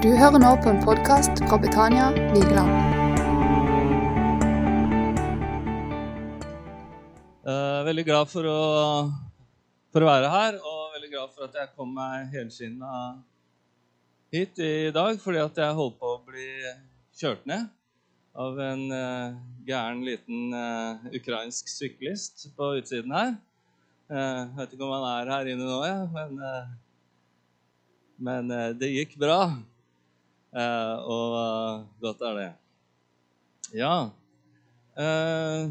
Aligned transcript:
Du 0.00 0.08
hører 0.16 0.40
nå 0.40 0.50
på 0.64 0.70
en 0.70 0.78
podkast 0.80 1.42
fra 1.44 1.58
Betania 1.60 2.06
Vigeland. 2.32 2.70
Eh, 7.44 7.80
veldig 7.84 8.04
glad 8.08 8.30
for 8.30 8.46
å, 8.48 8.60
for 9.92 10.00
å 10.00 10.08
være 10.08 10.30
her, 10.32 10.54
og 10.56 10.94
veldig 10.94 11.10
glad 11.12 11.34
for 11.34 11.44
at 11.50 11.58
jeg 11.60 11.72
kom 11.74 11.92
meg 11.98 12.32
helskinna 12.32 12.92
hit 14.32 14.62
i 14.64 14.88
dag, 14.96 15.20
fordi 15.20 15.42
at 15.42 15.60
jeg 15.60 15.76
holdt 15.76 15.98
på 16.00 16.14
å 16.14 16.22
bli 16.30 16.48
kjørt 17.20 17.44
ned 17.50 17.66
av 18.40 18.56
en 18.70 18.86
uh, 18.94 19.36
gæren 19.68 20.00
liten 20.06 20.54
uh, 20.56 21.10
ukrainsk 21.12 21.68
syklist 21.68 22.46
på 22.56 22.70
utsiden 22.78 23.12
her. 23.18 23.34
Jeg 24.08 24.48
vet 24.62 24.72
ikke 24.72 24.88
om 24.88 24.96
han 24.96 25.10
er 25.10 25.34
her 25.34 25.52
inne 25.52 25.68
nå, 25.68 25.82
ja, 25.84 26.00
men, 26.16 26.40
men 28.30 28.48
det 28.80 28.90
gikk 28.94 29.18
bra. 29.20 29.42
Eh, 30.50 30.96
og 31.06 31.36
eh, 31.38 31.82
godt 32.02 32.24
er 32.26 32.38
det. 32.38 32.48
Ja. 33.78 34.10
eh, 34.98 35.70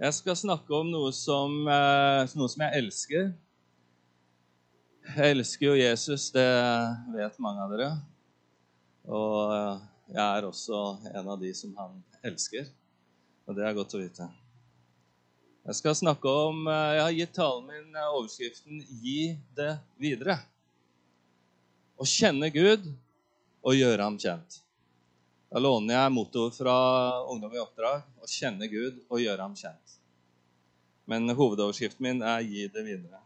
jeg 0.00 0.16
skal 0.16 0.38
snakke 0.40 0.74
om 0.74 0.90
noe 0.90 1.12
som, 1.14 1.54
eh, 1.70 2.24
noe 2.34 2.50
som 2.50 2.66
jeg 2.66 2.82
elsker. 2.82 3.30
Jeg 5.14 5.36
elsker 5.36 5.68
jo 5.68 5.78
Jesus, 5.78 6.28
det 6.34 6.48
vet 7.14 7.38
mange 7.38 7.62
av 7.62 7.76
dere. 7.76 7.90
Og 9.06 9.54
eh, 9.54 9.88
jeg 10.10 10.26
er 10.26 10.50
også 10.50 10.84
en 11.14 11.34
av 11.36 11.38
de 11.38 11.54
som 11.54 11.74
han 11.78 11.98
elsker. 12.26 12.66
Og 13.46 13.54
det 13.54 13.66
er 13.66 13.78
godt 13.78 13.94
å 13.94 14.02
vite. 14.02 14.26
Jeg 15.70 15.76
skal 15.78 15.94
snakke 15.94 16.30
om 16.48 16.64
eh, 16.66 16.94
Jeg 16.96 17.02
har 17.04 17.18
gitt 17.20 17.36
talen 17.38 17.68
min 17.70 18.00
overskriften 18.08 18.82
'Gi 18.82 19.36
det 19.54 19.76
videre'. 20.02 20.42
Å 22.00 22.06
kjenne 22.08 22.48
Gud 22.48 22.86
og 23.60 23.74
gjøre 23.76 24.00
ham 24.06 24.14
kjent. 24.16 24.62
Da 25.52 25.60
låner 25.60 25.98
jeg 25.98 26.12
mottoet 26.14 26.56
fra 26.56 26.74
Ungdom 27.28 27.52
i 27.52 27.60
oppdrag 27.60 28.06
'Å 28.22 28.28
kjenne 28.30 28.68
Gud 28.72 29.02
og 29.10 29.20
gjøre 29.20 29.42
ham 29.44 29.52
kjent'. 29.52 29.98
Men 31.04 31.28
hovedoverskriften 31.28 32.00
min 32.00 32.22
er 32.22 32.40
'Gi 32.40 32.68
det 32.72 32.84
videre'. 32.86 33.20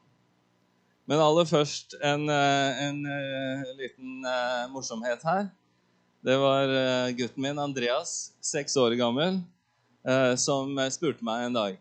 Men 1.06 1.20
aller 1.20 1.44
først 1.44 1.94
en, 2.02 2.28
eh, 2.28 2.82
en, 2.88 3.06
eh, 3.06 3.74
liten 3.76 4.24
eh, 4.24 4.66
morsomhet 4.72 5.22
her. 5.22 5.50
Det 6.24 6.38
var 6.40 6.66
gutten 7.12 7.42
min, 7.42 7.58
Andreas, 7.58 8.32
seks 8.40 8.76
år 8.76 8.96
gammel, 8.96 9.42
som 10.36 10.76
spurte 10.90 11.22
meg 11.22 11.46
en 11.46 11.52
dag 11.52 11.78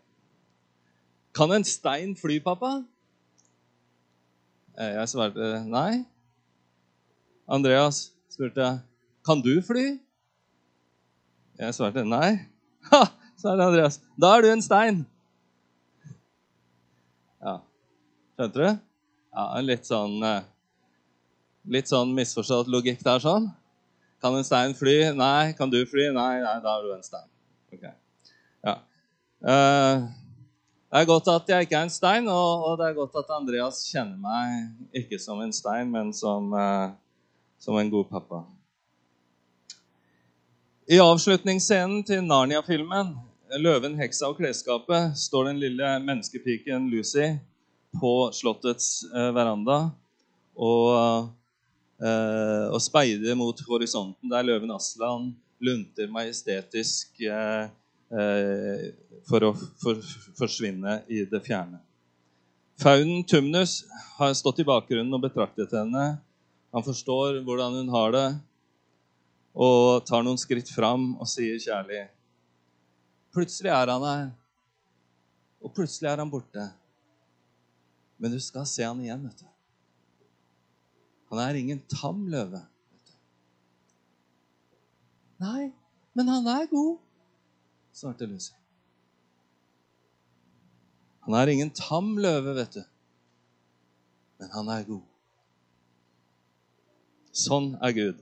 Kan 1.34 1.52
en 1.52 1.64
stein 1.64 2.14
fly, 2.14 2.40
pappa? 2.40 2.84
Jeg 4.76 5.08
svarte 5.08 5.64
nei. 5.64 6.04
Andreas 7.46 8.10
spurte 8.32 8.80
Kan 9.24 9.42
du 9.44 9.60
fly? 9.64 9.98
Jeg 11.60 11.76
svarte 11.76 12.04
nei. 12.04 12.36
Ha, 12.90 13.06
sa 13.40 13.54
Andreas. 13.56 14.00
Da 14.20 14.34
er 14.36 14.44
du 14.44 14.50
en 14.52 14.62
stein. 14.64 14.98
Ja, 17.40 17.54
skjønte 18.36 18.60
du? 18.60 18.80
Ja, 19.34 19.44
litt 19.64 19.88
sånn 19.88 20.18
eh, 20.20 20.42
Litt 21.72 21.88
sånn 21.88 22.12
misforstått 22.12 22.68
logikk 22.68 23.00
der 23.06 23.22
sånn. 23.24 23.46
Kan 24.20 24.36
en 24.36 24.44
stein 24.44 24.74
fly? 24.76 25.14
Nei. 25.16 25.54
Kan 25.56 25.72
du 25.72 25.78
fly? 25.88 26.10
Nei, 26.12 26.42
nei 26.44 26.58
da 26.60 26.74
er 26.76 26.84
du 26.84 26.90
en 26.92 27.06
stein. 27.06 27.30
Ok. 27.72 27.86
Ja. 28.68 28.74
Eh, 29.48 30.04
det 30.92 31.00
er 31.00 31.08
godt 31.08 31.30
at 31.32 31.48
jeg 31.50 31.66
ikke 31.66 31.78
er 31.80 31.88
en 31.88 31.92
stein, 31.92 32.28
og 32.30 32.76
det 32.78 32.90
er 32.90 32.98
godt 32.98 33.16
at 33.18 33.32
Andreas 33.34 33.80
kjenner 33.88 34.20
meg 34.20 35.00
ikke 35.00 35.18
som 35.18 35.40
en 35.42 35.56
stein, 35.56 35.88
men 35.90 36.12
som, 36.14 36.52
eh, 36.54 36.92
som 37.64 37.78
en 37.80 37.90
god 37.90 38.10
pappa. 38.10 38.44
I 40.84 40.98
avslutningsscenen 41.00 42.02
til 42.04 42.20
Narnia-filmen 42.24 43.14
'Løven, 43.54 43.94
heksa 43.96 44.28
og 44.28 44.36
klesskapet' 44.40 45.14
står 45.16 45.48
den 45.48 45.60
lille 45.62 45.88
menneskepiken 46.04 46.90
Lucy 46.90 47.36
på 48.00 48.12
slottets 48.32 49.04
eh, 49.14 49.30
veranda 49.36 49.78
og, 50.56 51.30
eh, 52.02 52.66
og 52.68 52.82
speider 52.82 53.38
mot 53.38 53.60
horisonten 53.68 54.32
der 54.32 54.44
løven 54.44 54.74
Aslan 54.74 55.30
lunter 55.64 56.10
majestetisk 56.10 57.22
eh, 57.22 57.70
for 59.24 59.48
å 59.48 59.54
for, 59.54 60.02
forsvinne 60.36 61.00
i 61.08 61.24
det 61.30 61.40
fjerne. 61.46 61.80
Faunen 62.82 63.22
Tumnus 63.24 63.84
har 64.18 64.34
stått 64.34 64.60
i 64.60 64.66
bakgrunnen 64.66 65.14
og 65.14 65.22
betraktet 65.22 65.72
henne. 65.72 66.16
Han 66.74 66.82
forstår 66.82 67.38
hvordan 67.46 67.76
hun 67.78 67.90
har 67.94 68.12
det, 68.14 68.28
og 69.54 70.02
tar 70.08 70.24
noen 70.26 70.40
skritt 70.42 70.72
fram 70.74 71.12
og 71.22 71.28
sier 71.30 71.60
kjærlig 71.62 72.08
Plutselig 73.34 73.70
er 73.70 73.90
han 73.90 74.02
her, 74.06 74.26
og 75.62 75.72
plutselig 75.74 76.06
er 76.10 76.20
han 76.22 76.30
borte. 76.30 76.68
Men 78.22 78.30
du 78.30 78.38
skal 78.42 78.66
se 78.70 78.86
han 78.86 79.00
igjen, 79.02 79.24
vet 79.26 79.42
du. 79.42 79.48
Han 81.32 81.40
er 81.42 81.58
ingen 81.58 81.80
tam 81.90 82.28
løve. 82.30 82.60
vet 82.60 83.10
du. 83.10 83.16
Nei, 85.42 85.64
men 86.14 86.30
han 86.30 86.46
er 86.52 86.68
god, 86.70 87.00
svarte 87.90 88.30
Lucy. 88.30 88.54
Han 91.26 91.34
er 91.40 91.50
ingen 91.54 91.74
tam 91.74 92.14
løve, 92.22 92.54
vet 92.54 92.78
du. 92.78 92.84
Men 94.38 94.54
han 94.54 94.70
er 94.78 94.86
god. 94.92 95.13
Sånn 97.34 97.72
er 97.82 97.94
Gud. 97.96 98.20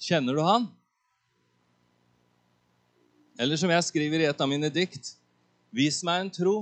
Kjenner 0.00 0.36
du 0.36 0.42
han? 0.44 0.66
Eller 3.40 3.56
som 3.56 3.72
jeg 3.72 3.86
skriver 3.86 4.20
i 4.20 4.28
et 4.28 4.42
av 4.44 4.48
mine 4.50 4.68
dikt 4.72 5.14
Vis 5.72 6.00
meg 6.04 6.24
en 6.24 6.32
tro 6.34 6.54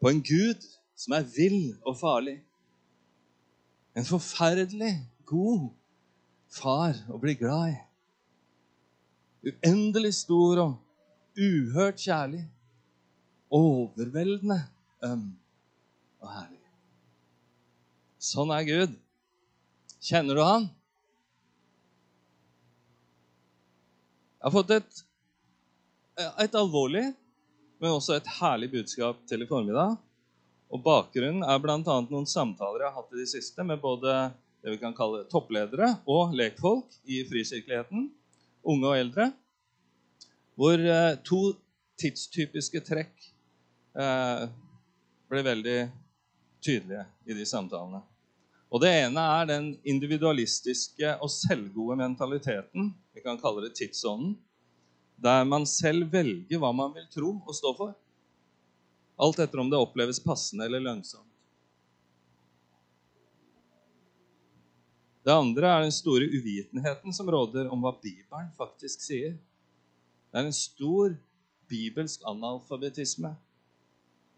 på 0.00 0.10
en 0.12 0.20
Gud 0.24 0.62
som 0.96 1.14
er 1.16 1.24
vill 1.24 1.72
og 1.88 1.96
farlig. 1.96 2.36
En 3.96 4.06
forferdelig 4.06 4.92
god 5.28 5.70
far 6.52 6.98
å 7.08 7.18
bli 7.20 7.34
glad 7.40 7.72
i. 7.72 7.78
Uendelig 9.50 10.14
stor 10.20 10.60
og 10.66 11.40
uhørt 11.40 12.00
kjærlig. 12.04 12.44
Overveldende 13.50 14.60
øm 15.08 15.26
og 16.20 16.32
herlig. 16.36 16.60
Sånn 18.20 18.52
er 18.54 18.68
Gud. 18.68 18.98
Kjenner 20.00 20.34
du 20.34 20.40
han? 20.40 20.62
Jeg 24.40 24.46
har 24.46 24.52
fått 24.54 24.70
et, 24.72 25.00
et 26.40 26.54
alvorlig, 26.56 27.02
men 27.80 27.92
også 27.92 28.14
et 28.16 28.30
herlig 28.38 28.70
budskap 28.72 29.18
til 29.28 29.44
i 29.44 29.48
formiddag. 29.50 29.98
Og 30.72 30.80
Bakgrunnen 30.86 31.44
er 31.44 31.60
bl.a. 31.60 31.76
noen 31.82 32.28
samtaler 32.30 32.86
jeg 32.86 32.88
har 32.88 32.96
hatt 32.96 33.12
i 33.12 33.20
det 33.20 33.28
siste 33.28 33.66
med 33.66 33.82
både 33.82 34.14
det 34.62 34.72
vi 34.72 34.80
kan 34.80 34.96
kalle 34.96 35.26
toppledere 35.28 35.90
og 36.08 36.32
lekfolk 36.36 36.96
i 37.04 37.20
frikirkeligheten, 37.28 38.06
unge 38.72 38.88
og 38.88 38.96
eldre, 38.96 39.26
hvor 40.56 40.80
eh, 40.80 41.18
to 41.28 41.42
tidstypiske 42.00 42.80
trekk 42.88 43.28
eh, 44.00 44.46
ble 45.28 45.44
veldig 45.44 45.78
tydelige 46.64 47.04
i 47.28 47.36
de 47.36 47.44
samtalene. 47.48 48.00
Og 48.70 48.80
Det 48.84 48.90
ene 49.02 49.22
er 49.40 49.48
den 49.50 49.72
individualistiske 49.82 51.16
og 51.18 51.30
selvgode 51.34 51.96
mentaliteten. 51.98 52.92
Vi 53.14 53.22
kan 53.24 53.40
kalle 53.40 53.64
det 53.66 53.74
tidsånden. 53.78 54.36
Der 55.20 55.42
man 55.44 55.66
selv 55.66 56.06
velger 56.12 56.60
hva 56.62 56.70
man 56.72 56.94
vil 56.94 57.08
tro 57.12 57.32
og 57.42 57.56
stå 57.56 57.74
for. 57.76 57.96
Alt 59.20 59.42
etter 59.42 59.60
om 59.60 59.68
det 59.72 59.80
oppleves 59.80 60.22
passende 60.22 60.64
eller 60.64 60.80
lønnsomt. 60.86 61.26
Det 65.20 65.34
andre 65.34 65.68
er 65.68 65.82
den 65.84 65.92
store 65.92 66.30
uvitenheten 66.32 67.12
som 67.12 67.28
råder 67.28 67.68
om 67.68 67.82
hva 67.84 67.92
Bibelen 68.00 68.48
faktisk 68.56 69.02
sier. 69.04 69.34
Det 70.30 70.38
er 70.40 70.46
en 70.48 70.56
stor 70.56 71.12
bibelsk 71.68 72.22
analfabetisme 72.26 73.34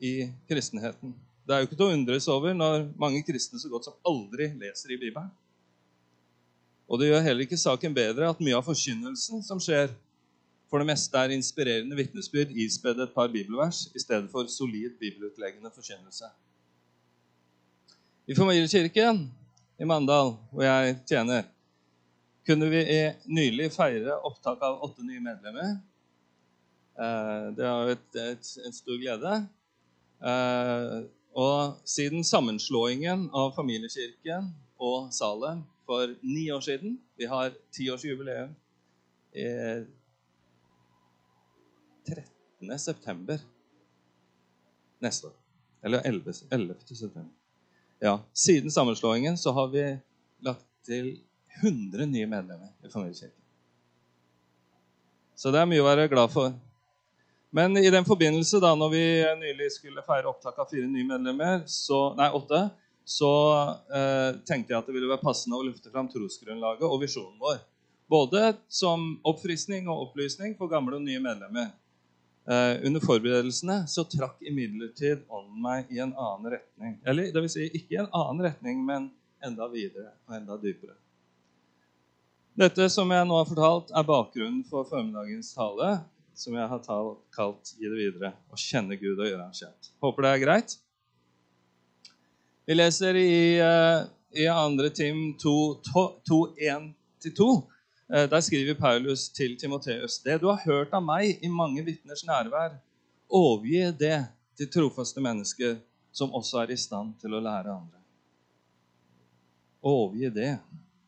i 0.03 0.33
kristenheten. 0.51 1.15
Det 1.43 1.55
er 1.55 1.63
jo 1.63 1.67
ikke 1.67 1.79
til 1.79 1.89
å 1.89 1.95
undres 1.97 2.29
over 2.31 2.55
når 2.55 2.85
mange 3.01 3.23
kristne 3.27 3.59
så 3.59 3.71
godt 3.71 3.89
som 3.89 3.97
aldri 4.07 4.47
leser 4.61 4.95
i 4.95 4.99
Bibelen. 5.01 5.31
Og 6.87 7.01
det 7.01 7.09
gjør 7.09 7.25
heller 7.25 7.47
ikke 7.47 7.59
saken 7.59 7.95
bedre 7.97 8.29
at 8.31 8.41
mye 8.45 8.59
av 8.59 8.67
forkynnelsen 8.67 9.43
som 9.43 9.61
skjer, 9.63 9.91
for 10.71 10.81
det 10.81 10.89
meste 10.89 11.19
er 11.19 11.35
inspirerende 11.35 11.97
vitnesbyrd 11.99 12.53
ispedd 12.65 13.01
et 13.03 13.15
par 13.15 13.31
bibelvers 13.33 13.87
i 13.93 14.01
stedet 14.01 14.31
for 14.33 14.49
solid 14.49 14.95
bibelutleggende 15.01 15.73
forkynnelse. 15.75 16.31
I 18.31 18.37
familiekirken 18.39 19.25
i 19.83 19.89
Mandal, 19.89 20.37
hvor 20.53 20.63
jeg 20.65 20.95
tjener, 21.11 21.49
kunne 22.47 22.69
vi 22.71 22.85
nylig 23.31 23.71
feire 23.75 24.15
opptak 24.27 24.63
av 24.63 24.85
åtte 24.87 25.05
nye 25.07 25.23
medlemmer. 25.23 25.75
Eh, 26.99 27.51
Det 27.57 27.67
var 27.67 27.89
jo 27.89 27.97
et, 27.97 28.47
en 28.67 28.79
stor 28.79 29.01
glede. 29.01 29.35
Eh, 31.33 31.39
Og 31.41 31.77
siden 31.85 32.25
sammenslåingen 32.25 33.31
av 33.33 33.55
familiekirken 33.57 34.53
og 34.79 35.13
Salem 35.13 35.65
for 35.87 36.15
ni 36.23 36.51
år 36.53 36.61
siden 36.61 36.99
Vi 37.17 37.25
har 37.27 37.53
tiårsjubileum 37.73 38.55
eh, 39.33 39.85
13. 42.07 42.79
september 42.79 43.39
neste 45.01 45.27
år. 45.27 45.33
Eller 45.83 46.03
11. 46.05 46.33
11. 46.51 46.75
september. 46.87 47.31
Ja, 47.99 48.21
Siden 48.33 48.71
sammenslåingen 48.71 49.39
så 49.39 49.53
har 49.53 49.69
vi 49.69 49.99
lagt 50.41 50.67
til 50.87 51.21
100 51.63 52.07
nye 52.07 52.27
medlemmer 52.27 52.69
i 52.85 52.89
familiekirken. 52.91 53.39
Så 55.35 55.51
det 55.51 55.61
er 55.61 55.67
mye 55.67 55.83
å 55.83 55.87
være 55.87 56.09
glad 56.09 56.31
for. 56.31 56.53
Men 57.55 57.77
i 57.77 57.91
den 57.91 58.05
forbindelse, 58.09 58.61
da 58.65 58.71
når 58.75 58.93
vi 58.95 59.05
nylig 59.43 59.67
skulle 59.75 60.05
feire 60.07 60.31
opptak 60.31 60.57
av 60.63 60.71
fire 60.71 60.87
nye 60.89 61.05
medlemmer, 61.05 61.67
så, 61.69 62.15
nei, 62.17 62.31
åtte, 62.33 62.63
så 63.05 63.33
eh, 63.93 64.39
tenkte 64.49 64.73
jeg 64.73 64.79
at 64.79 64.89
det 64.89 64.95
ville 64.97 65.11
være 65.11 65.21
passende 65.21 65.59
å 65.59 65.67
løfte 65.67 65.93
fram 65.93 66.09
trosgrunnlaget 66.09 66.87
og 66.89 67.03
visjonen 67.03 67.37
vår. 67.43 67.61
Både 68.09 68.55
som 68.73 69.05
oppfriskning 69.29 69.91
og 69.93 70.07
opplysning 70.07 70.57
for 70.57 70.73
gamle 70.73 70.97
og 70.97 71.05
nye 71.05 71.21
medlemmer. 71.21 71.69
Eh, 72.49 72.81
under 72.89 73.05
forberedelsene 73.05 73.83
så 73.85 74.07
trakk 74.09 74.41
imidlertid 74.49 75.27
ånden 75.29 75.61
meg 75.63 75.93
i 75.93 76.01
en 76.01 76.15
annen 76.17 76.55
retning. 76.57 76.97
Eller 77.05 77.29
det 77.37 77.45
vil 77.45 77.53
si 77.53 77.69
ikke 77.69 77.99
i 77.99 78.01
en 78.01 78.11
annen 78.17 78.47
retning, 78.49 78.81
men 78.87 79.11
enda 79.45 79.69
videre 79.69 80.15
og 80.25 80.39
enda 80.41 80.57
dypere. 80.63 80.97
Dette 82.59 82.89
som 82.93 83.13
jeg 83.13 83.29
nå 83.29 83.37
har 83.37 83.49
fortalt, 83.49 83.93
er 83.93 84.09
bakgrunnen 84.09 84.65
for 84.69 84.89
formiddagens 84.89 85.53
tale, 85.53 85.95
som 86.35 86.55
jeg 86.55 86.69
har 86.69 86.79
kalt 87.37 87.75
'Gi 87.77 87.89
det 87.89 87.99
videre' 87.99 88.33
og 88.51 88.59
kjenne 88.59 88.97
Gud 88.97 89.19
og 89.19 89.27
gjøre 89.27 89.43
ham 89.43 89.53
kjent. 89.53 89.91
Håper 90.03 90.23
det 90.23 90.31
er 90.31 90.45
greit. 90.45 90.79
Vi 92.67 92.75
leser 92.75 93.15
i, 93.19 93.61
uh, 93.61 94.07
i 94.33 94.47
2. 94.47 94.89
Tim 94.95 95.37
2.1-2. 95.37 97.69
Uh, 98.09 98.31
der 98.31 98.41
skriver 98.41 98.75
Paulus 98.75 99.29
til 99.29 99.59
Timoteus.: 99.59 100.19
Det 100.19 100.41
du 100.41 100.49
har 100.49 100.61
hørt 100.65 100.89
av 100.93 101.03
meg 101.03 101.39
i 101.43 101.49
mange 101.49 101.85
vitners 101.85 102.25
nærvær, 102.25 102.79
overgi 103.29 103.93
det 103.99 104.27
til 104.57 104.71
trofaste 104.71 105.21
mennesker 105.21 105.77
som 106.13 106.35
også 106.35 106.59
er 106.63 106.71
i 106.73 106.77
stand 106.77 107.15
til 107.21 107.35
å 107.35 107.41
lære 107.41 107.73
andre. 107.73 107.99
Overgi 109.83 110.31
det 110.31 110.59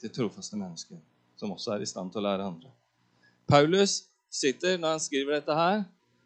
til 0.01 0.11
trofaste 0.11 0.57
mennesker 0.57 0.99
som 1.37 1.53
også 1.53 1.73
er 1.75 1.81
i 1.85 1.87
stand 1.87 2.13
til 2.13 2.23
å 2.23 2.29
lære 2.29 2.47
andre. 2.47 2.71
Paulus 3.47 4.14
sitter 4.35 4.79
når 4.81 4.97
han 4.97 5.03
skriver 5.03 5.39
dette 5.39 5.57
her. 5.57 5.85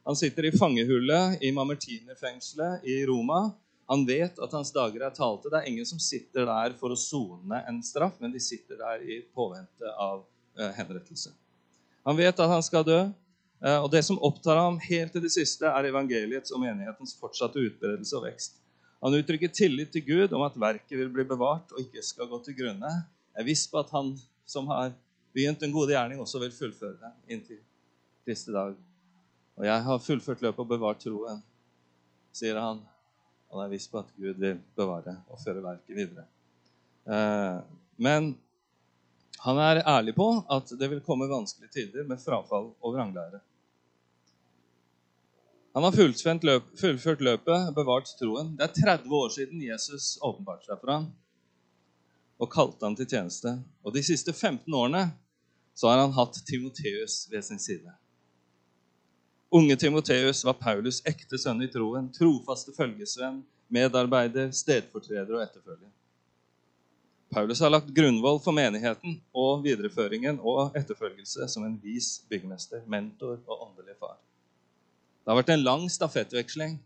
Han 0.08 0.16
sitter 0.16 0.48
i 0.48 0.52
fangehullet 0.56 1.42
i 1.44 1.50
Mamertinerfengselet 1.52 2.86
i 2.88 3.02
Roma. 3.06 3.50
Han 3.88 4.06
vet 4.08 4.38
at 4.40 4.54
hans 4.56 4.70
dager 4.72 5.04
er 5.04 5.12
talte. 5.16 5.50
Det 5.52 5.60
er 5.60 5.68
ingen 5.68 5.86
som 5.88 6.00
sitter 6.00 6.48
der 6.48 6.76
for 6.80 6.92
å 6.92 6.96
sone 6.96 7.60
en 7.68 7.82
straff, 7.84 8.16
men 8.20 8.32
de 8.32 8.40
sitter 8.40 8.80
der 8.80 9.04
i 9.04 9.20
påvente 9.36 9.92
av 10.00 10.22
uh, 10.24 10.70
henrettelse. 10.76 11.32
Han 12.08 12.16
vet 12.16 12.40
at 12.40 12.52
han 12.52 12.64
skal 12.64 12.84
dø, 12.88 12.98
uh, 13.64 13.78
og 13.82 13.90
det 13.92 14.02
som 14.08 14.20
opptar 14.24 14.60
ham 14.60 14.80
helt 14.88 15.12
til 15.12 15.24
det 15.24 15.32
siste, 15.34 15.68
er 15.68 15.90
evangeliets 15.90 16.52
og 16.56 16.64
menighetens 16.64 17.16
fortsatte 17.20 17.60
utbredelse 17.60 18.16
og 18.16 18.28
vekst. 18.28 18.60
Han 19.04 19.14
uttrykker 19.14 19.52
tillit 19.54 19.92
til 19.94 20.04
Gud 20.08 20.32
om 20.36 20.42
at 20.48 20.56
verket 20.58 20.96
vil 20.98 21.12
bli 21.12 21.28
bevart 21.28 21.72
og 21.72 21.84
ikke 21.84 22.02
skal 22.02 22.28
gå 22.32 22.40
til 22.44 22.56
grunne. 22.64 22.96
Jeg 23.36 23.44
er 23.44 23.52
viss 23.52 23.68
på 23.70 23.80
at 23.80 23.92
han 23.94 24.14
som 24.48 24.72
har 24.72 24.96
begynt 25.36 25.62
en 25.62 25.72
gode 25.72 25.92
gjerning, 25.92 26.20
også 26.20 26.40
vil 26.42 26.56
fullføre 26.56 26.96
det 26.96 27.36
inntil 27.36 27.60
Kristi 28.28 28.52
dag. 28.52 28.74
Og 29.56 29.64
jeg 29.64 29.84
har 29.86 30.00
fullført 30.04 30.42
løpet 30.44 30.60
og 30.60 30.68
bevart 30.68 30.98
troen, 31.00 31.38
sier 32.36 32.58
han. 32.60 32.82
Han 33.48 33.62
er 33.62 33.70
viss 33.72 33.86
på 33.88 34.02
at 34.02 34.10
Gud 34.20 34.36
vil 34.36 34.58
bevare 34.76 35.14
og 35.32 35.38
føre 35.40 35.62
verket 35.64 35.96
videre. 35.96 36.26
Eh, 37.08 37.62
men 37.96 38.34
han 39.40 39.60
er 39.64 39.80
ærlig 39.80 40.12
på 40.18 40.26
at 40.44 40.74
det 40.76 40.90
vil 40.92 41.00
komme 41.06 41.30
vanskelige 41.30 41.72
tider 41.72 42.04
med 42.10 42.20
frafall 42.20 42.66
og 42.68 42.92
vranglære. 42.98 43.40
Han 45.78 45.86
har 45.86 45.96
fullført 45.96 47.24
løpet, 47.24 47.70
bevart 47.78 48.12
troen. 48.18 48.50
Det 48.58 48.66
er 48.66 48.74
30 48.98 49.14
år 49.22 49.32
siden 49.32 49.62
Jesus 49.62 50.18
åpenbarte 50.20 50.68
seg 50.68 50.82
for 50.82 50.92
ham 50.92 51.08
og 52.38 52.52
kalte 52.52 52.84
ham 52.84 52.98
til 52.98 53.08
tjeneste. 53.08 53.54
Og 53.80 53.96
de 53.96 54.04
siste 54.04 54.36
15 54.36 54.68
årene 54.68 55.06
så 55.72 55.88
har 55.88 56.02
han 56.04 56.12
hatt 56.18 56.42
Timoteus 56.44 57.22
ved 57.32 57.48
sin 57.48 57.62
side. 57.62 57.96
Unge 59.50 59.76
Timoteus 59.76 60.44
var 60.44 60.58
Paulus' 60.60 61.00
ekte 61.08 61.38
sønn 61.40 61.62
i 61.64 61.70
troen, 61.72 62.10
trofaste 62.12 62.74
følgesvenn, 62.76 63.38
medarbeider, 63.72 64.50
stedfortreder 64.52 65.38
og 65.38 65.40
etterfølger. 65.40 65.88
Paulus 67.32 67.62
har 67.64 67.72
lagt 67.72 67.88
grunnvoll 67.96 68.42
for 68.44 68.56
menigheten 68.56 69.18
og 69.36 69.64
videreføringen 69.64 70.40
og 70.44 70.76
etterfølgelse 70.76 71.48
som 71.48 71.64
en 71.64 71.78
vis 71.80 72.18
byggmester, 72.28 72.84
mentor 72.88 73.38
og 73.46 73.66
åndelig 73.70 73.96
far. 74.00 74.18
Det 75.24 75.32
har 75.32 75.40
vært 75.40 75.56
en 75.56 75.64
lang 75.64 75.88
stafettveksling, 75.92 76.78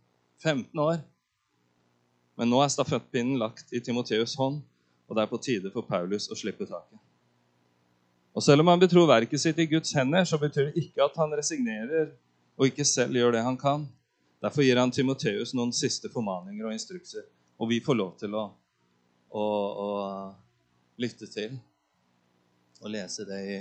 15 0.43 0.87
år. 0.87 1.03
Men 2.38 2.50
nå 2.50 2.62
er 2.62 2.70
stafettpinnen 2.75 3.43
lagt 3.43 3.75
i 3.75 3.82
Timoteus' 3.82 4.38
hånd, 4.38 4.62
og 5.11 5.19
det 5.19 5.23
er 5.23 5.31
på 5.35 5.43
tide 5.43 5.70
for 5.75 5.87
Paulus 5.87 6.31
å 6.31 6.38
slippe 6.38 6.67
taket. 6.67 6.99
Og 8.35 8.43
Selv 8.43 8.62
om 8.62 8.70
han 8.70 8.81
betror 8.81 9.11
verket 9.11 9.43
sitt 9.43 9.59
i 9.59 9.67
Guds 9.67 9.93
hender, 9.99 10.25
så 10.25 10.38
betyr 10.38 10.70
det 10.70 10.87
ikke 10.87 11.11
at 11.11 11.19
han 11.19 11.35
resignerer 11.37 12.14
og 12.62 12.70
ikke 12.70 12.87
selv 12.87 13.19
gjør 13.19 13.35
det 13.35 13.43
han 13.43 13.59
kan. 13.59 13.88
Derfor 14.43 14.62
gir 14.62 14.79
han 14.79 14.93
Timoteus 14.94 15.50
noen 15.55 15.73
siste 15.75 16.06
formaninger 16.12 16.69
og 16.69 16.75
instrukser. 16.75 17.25
Og 17.59 17.70
vi 17.73 17.81
får 17.82 17.99
lov 17.99 18.12
til 18.20 18.37
å, 18.38 18.44
å, 19.35 19.47
å 19.82 19.88
lytte 21.03 21.26
til 21.31 21.56
og 22.82 22.91
lese 22.91 23.26
det 23.26 23.41
i, 23.47 23.59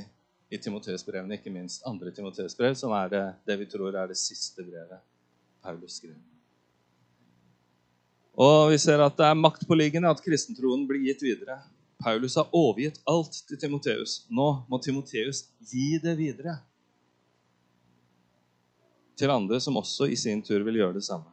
i 0.53 0.59
Timoteus-brevene, 0.61 1.37
ikke 1.37 1.53
minst 1.53 1.85
andre 1.89 2.13
Timoteus-brev, 2.13 2.77
som 2.77 2.93
er 2.97 3.09
det, 3.09 3.25
det, 3.45 3.57
vi 3.61 3.69
tror 3.69 3.93
er 3.93 4.09
det 4.09 4.17
siste 4.21 4.65
brevet 4.65 5.01
Paulus 5.61 5.97
skrev. 5.97 6.17
Og 8.41 8.71
vi 8.71 8.79
ser 8.81 9.01
at 9.01 9.17
det 9.17 9.27
er 9.27 9.37
maktpåliggende 9.37 10.09
at 10.09 10.21
kristentroen 10.25 10.87
blir 10.89 11.09
gitt 11.09 11.25
videre. 11.25 11.59
Paulus 12.01 12.37
har 12.37 12.49
overgitt 12.57 13.01
alt 13.09 13.37
til 13.49 13.61
Timoteus. 13.61 14.23
Nå 14.29 14.49
må 14.69 14.81
Timoteus 14.81 15.47
gi 15.69 15.95
det 16.01 16.17
videre 16.17 16.57
til 19.21 19.31
andre 19.33 19.59
som 19.61 19.77
også 19.79 20.09
i 20.09 20.17
sin 20.19 20.41
tur 20.45 20.65
vil 20.65 20.81
gjøre 20.81 20.97
det 20.97 21.05
samme. 21.05 21.29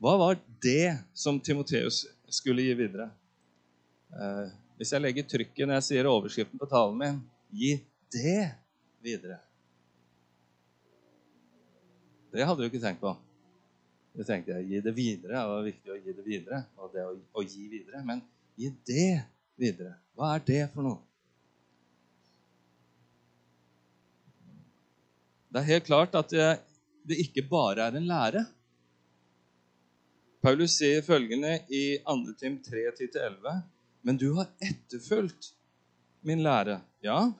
Hva 0.00 0.16
var 0.20 0.40
det 0.64 0.98
som 1.16 1.38
Timoteus 1.40 2.02
skulle 2.32 2.64
gi 2.64 2.74
videre? 2.76 3.08
Eh, 4.12 4.52
hvis 4.78 4.92
jeg 4.92 5.04
legger 5.04 5.28
trykket 5.28 5.68
når 5.68 5.78
jeg 5.78 5.86
sier 5.88 6.10
overskriften 6.10 6.60
på 6.60 6.68
talen 6.68 6.98
min 6.98 7.20
gi 7.54 7.76
det 8.12 8.50
videre. 9.04 9.38
Det 12.34 12.42
hadde 12.42 12.64
du 12.64 12.66
ikke 12.66 12.82
tenkt 12.82 13.02
på. 13.04 13.14
Det 14.14 14.26
tenkte 14.26 14.56
jeg, 14.56 14.66
Gi 14.68 14.80
det 14.82 14.94
videre. 14.94 15.38
Det 15.38 15.50
var 15.50 15.66
viktig 15.66 15.92
å 15.92 15.98
gi 15.98 16.14
det 16.14 16.24
videre. 16.26 16.62
og 16.76 16.92
det 16.94 17.04
å, 17.06 17.14
å 17.14 17.42
gi 17.42 17.68
videre. 17.70 18.02
Men 18.06 18.22
gi 18.58 18.70
det 18.86 19.10
videre. 19.58 19.96
Hva 20.14 20.34
er 20.34 20.44
det 20.46 20.62
for 20.74 20.86
noe? 20.86 21.00
Det 25.54 25.60
er 25.60 25.70
helt 25.70 25.84
klart 25.86 26.14
at 26.18 26.32
det 27.06 27.16
ikke 27.22 27.44
bare 27.46 27.84
er 27.86 27.94
en 27.94 28.08
lære. 28.10 28.40
Paulus 30.42 30.74
sier 30.80 31.04
følgende 31.06 31.60
i 31.70 32.00
2. 32.02 32.32
Tim 32.40 32.56
3-11.: 32.66 33.52
Men 34.02 34.18
du 34.18 34.32
har 34.34 34.50
etterfulgt 34.58 35.52
min 36.26 36.42
lære. 36.42 36.80
Ja, 37.06 37.30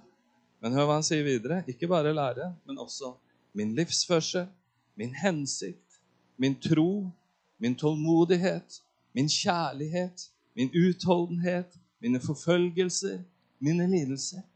men 0.63 0.79
hør 0.79 0.87
hva 0.87 1.01
han 1.01 1.09
sier 1.11 1.27
videre. 1.27 1.65
Ikke 1.67 1.91
bare 1.91 2.15
lære, 2.15 2.55
men 2.71 2.79
også 2.79 3.17
min 3.53 3.75
livsførsel, 3.75 4.47
min 4.95 5.15
hensikt, 5.19 5.99
min 6.39 6.55
tro, 6.55 7.11
min 7.59 7.75
tålmodighet, 7.75 8.83
min 9.13 9.27
kjærlighet, 9.29 10.29
min 10.55 10.71
utholdenhet, 10.71 11.81
mine 11.99 12.21
forfølgelser, 12.21 13.25
mine 13.59 13.91
lidelser. 13.91 14.47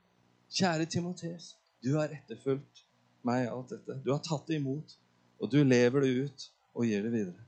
Kjære 0.54 0.86
Timoteus, 0.86 1.56
du 1.82 1.96
har 1.98 2.14
etterfulgt 2.14 2.84
meg 3.26 3.48
alt 3.50 3.74
dette. 3.74 3.98
Du 4.04 4.10
har 4.12 4.22
tatt 4.24 4.46
det 4.48 4.58
imot, 4.60 4.96
og 5.38 5.50
du 5.52 5.60
lever 5.64 6.04
det 6.04 6.14
ut 6.24 6.48
og 6.78 6.86
gir 6.86 7.04
det 7.04 7.12
videre. 7.12 7.44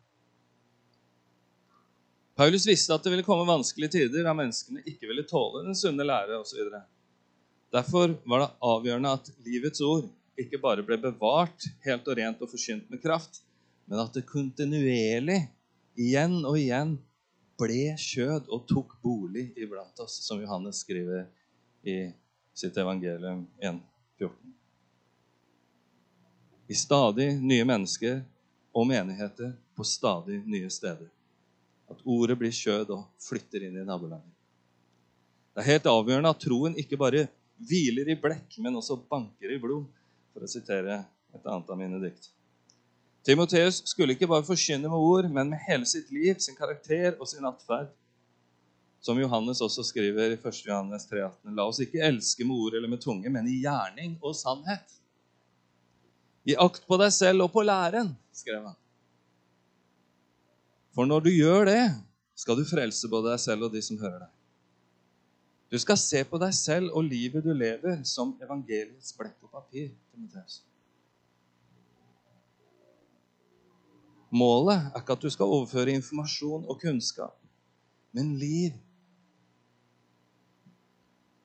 Paulus 2.41 2.65
visste 2.65 2.95
at 2.95 3.05
det 3.05 3.13
ville 3.13 3.27
komme 3.27 3.45
vanskelige 3.49 3.99
tider 3.99 4.25
da 4.25 4.33
menneskene 4.37 4.81
ikke 4.89 5.11
ville 5.11 5.27
tåle 5.29 5.67
den 5.67 5.77
sunne 5.77 6.07
lære 6.07 6.39
osv. 6.41 6.71
Derfor 7.71 8.15
var 8.25 8.45
det 8.45 8.51
avgjørende 8.65 9.13
at 9.19 9.29
livets 9.45 9.83
ord 9.85 10.09
ikke 10.41 10.61
bare 10.63 10.85
ble 10.87 10.97
bevart 11.03 11.67
helt 11.85 12.09
og 12.09 12.17
rent 12.17 12.41
og 12.41 12.49
forkynt 12.51 12.89
med 12.91 13.03
kraft, 13.03 13.43
men 13.91 14.01
at 14.01 14.15
det 14.17 14.25
kontinuerlig, 14.31 15.43
igjen 16.01 16.39
og 16.49 16.57
igjen, 16.57 16.95
ble 17.61 17.93
kjød 18.01 18.49
og 18.49 18.65
tok 18.71 18.95
bolig 19.05 19.51
iblant 19.61 20.01
oss, 20.01 20.17
som 20.25 20.41
Johannes 20.41 20.81
skriver 20.81 21.27
i 21.85 21.99
sitt 22.57 22.79
evangelium 22.81 23.45
1.14 23.61 24.60
i 26.71 26.75
stadig 26.79 27.33
nye 27.43 27.65
mennesker 27.67 28.21
og 28.71 28.87
menigheter 28.87 29.57
på 29.75 29.85
stadig 29.87 30.37
nye 30.47 30.69
steder. 30.71 31.09
At 31.91 32.05
ordet 32.07 32.37
blir 32.39 32.55
kjød 32.55 32.93
og 32.95 33.09
flytter 33.19 33.65
inn 33.67 33.81
i 33.81 33.87
nabolaget. 33.87 34.29
Det 35.51 35.65
er 35.65 35.73
helt 35.73 35.89
avgjørende 35.91 36.31
at 36.31 36.45
troen 36.45 36.77
ikke 36.79 36.99
bare 37.01 37.25
hviler 37.67 38.13
i 38.13 38.17
blekk, 38.23 38.61
men 38.63 38.79
også 38.79 39.01
banker 39.11 39.51
i 39.51 39.59
blod, 39.59 39.89
for 40.31 40.47
å 40.47 40.51
sitere 40.53 41.01
et 41.35 41.43
annet 41.43 41.75
av 41.75 41.81
mine 41.81 41.99
dikt. 42.05 42.31
Timoteus 43.27 43.83
skulle 43.91 44.15
ikke 44.15 44.31
bare 44.31 44.47
forkynne 44.47 44.87
med 44.87 45.09
ord, 45.11 45.27
men 45.27 45.51
med 45.51 45.67
hele 45.67 45.91
sitt 45.91 46.15
liv, 46.15 46.39
sin 46.39 46.57
karakter 46.57 47.19
og 47.19 47.27
sin 47.29 47.51
atferd. 47.51 47.91
Som 49.03 49.19
Johannes 49.19 49.59
også 49.65 49.83
skriver 49.91 50.37
i 50.37 50.39
1. 50.39 50.63
Johannes 50.69 51.11
3,18.: 51.11 51.51
La 51.59 51.67
oss 51.67 51.83
ikke 51.83 52.07
elske 52.07 52.47
med 52.47 52.63
ord 52.63 52.79
eller 52.79 52.95
med 52.95 53.03
tunge, 53.03 53.27
men 53.33 53.51
i 53.51 53.59
gjerning 53.65 54.21
og 54.23 54.39
sannhet. 54.39 55.00
Gi 56.49 56.57
akt 56.57 56.87
på 56.89 56.97
deg 57.01 57.13
selv 57.13 57.45
og 57.47 57.53
på 57.55 57.65
læren, 57.67 58.15
skrev 58.33 58.65
han. 58.71 58.79
For 60.97 61.07
når 61.07 61.27
du 61.27 61.31
gjør 61.31 61.69
det, 61.69 61.83
skal 62.39 62.57
du 62.57 62.65
frelse 62.67 63.09
både 63.13 63.35
deg 63.35 63.43
selv 63.43 63.69
og 63.69 63.75
de 63.75 63.83
som 63.85 64.01
hører 64.01 64.25
deg. 64.25 64.33
Du 65.71 65.79
skal 65.79 65.99
se 66.01 66.25
på 66.27 66.39
deg 66.43 66.55
selv 66.57 66.97
og 66.99 67.05
livet 67.07 67.45
du 67.45 67.53
lever, 67.55 68.01
som 68.09 68.33
evangeliets 68.43 69.13
blekk 69.15 69.37
og 69.47 69.53
papir. 69.61 69.93
Timotheus. 70.11 70.65
Målet 74.35 74.91
er 74.91 74.99
ikke 75.03 75.15
at 75.15 75.23
du 75.23 75.31
skal 75.31 75.53
overføre 75.53 75.95
informasjon 75.95 76.67
og 76.71 76.81
kunnskap, 76.83 77.37
men 78.15 78.35
liv. 78.39 78.75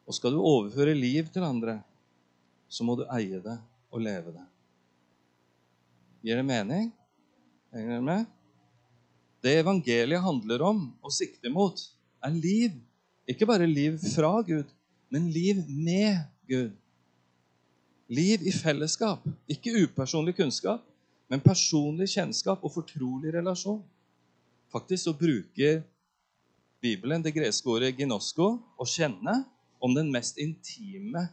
Og 0.06 0.18
skal 0.18 0.34
du 0.34 0.42
overføre 0.42 0.94
liv 0.98 1.30
til 1.34 1.46
andre, 1.46 1.80
så 2.70 2.86
må 2.86 2.98
du 2.98 3.06
eie 3.14 3.42
det 3.42 3.58
og 3.94 4.02
leve 4.06 4.34
det. 4.34 4.46
Gir 6.26 6.40
det 6.40 6.46
mening? 6.48 6.88
Henger 7.70 7.92
dere 7.92 8.02
med? 8.02 8.30
Det 9.46 9.52
evangeliet 9.60 10.24
handler 10.26 10.64
om 10.66 10.80
og 11.06 11.12
sikter 11.14 11.52
mot, 11.54 11.78
er 12.26 12.34
liv. 12.34 12.80
Ikke 13.30 13.46
bare 13.46 13.68
liv 13.70 14.00
fra 14.02 14.40
Gud, 14.42 14.72
men 15.14 15.28
liv 15.30 15.60
med 15.70 16.24
Gud. 16.50 16.72
Liv 18.10 18.42
i 18.42 18.54
fellesskap. 18.58 19.22
Ikke 19.46 19.76
upersonlig 19.84 20.34
kunnskap, 20.40 20.82
men 21.30 21.46
personlig 21.46 22.10
kjennskap 22.16 22.66
og 22.66 22.74
fortrolig 22.74 23.36
relasjon. 23.38 23.84
Faktisk 24.74 25.04
så 25.04 25.14
bruker 25.14 25.84
Bibelen 26.82 27.22
det 27.22 27.36
greske 27.38 27.70
ordet 27.70 27.94
'ginosko' 27.94 28.50
å 28.82 28.86
kjenne 28.90 29.44
om 29.78 29.94
den 29.94 30.10
mest 30.10 30.42
intime 30.42 31.28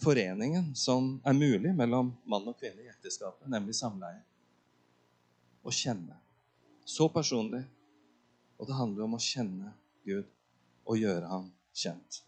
foreningen 0.00 0.74
som 0.78 1.16
er 1.24 1.36
mulig 1.36 1.74
mellom 1.76 2.12
mann 2.24 2.48
og 2.48 2.58
kvinne 2.58 2.84
i 2.84 2.90
ekteskapet, 2.90 3.48
nemlig 3.50 3.76
samleie. 3.76 4.22
Å 5.62 5.70
kjenne. 5.74 6.16
Så 6.88 7.08
personlig. 7.12 7.62
Og 8.58 8.68
det 8.68 8.78
handler 8.78 9.06
om 9.06 9.16
å 9.16 9.22
kjenne 9.22 9.72
Gud 10.06 10.26
og 10.86 10.98
gjøre 10.98 11.28
ham 11.30 11.48
kjent. 11.74 12.22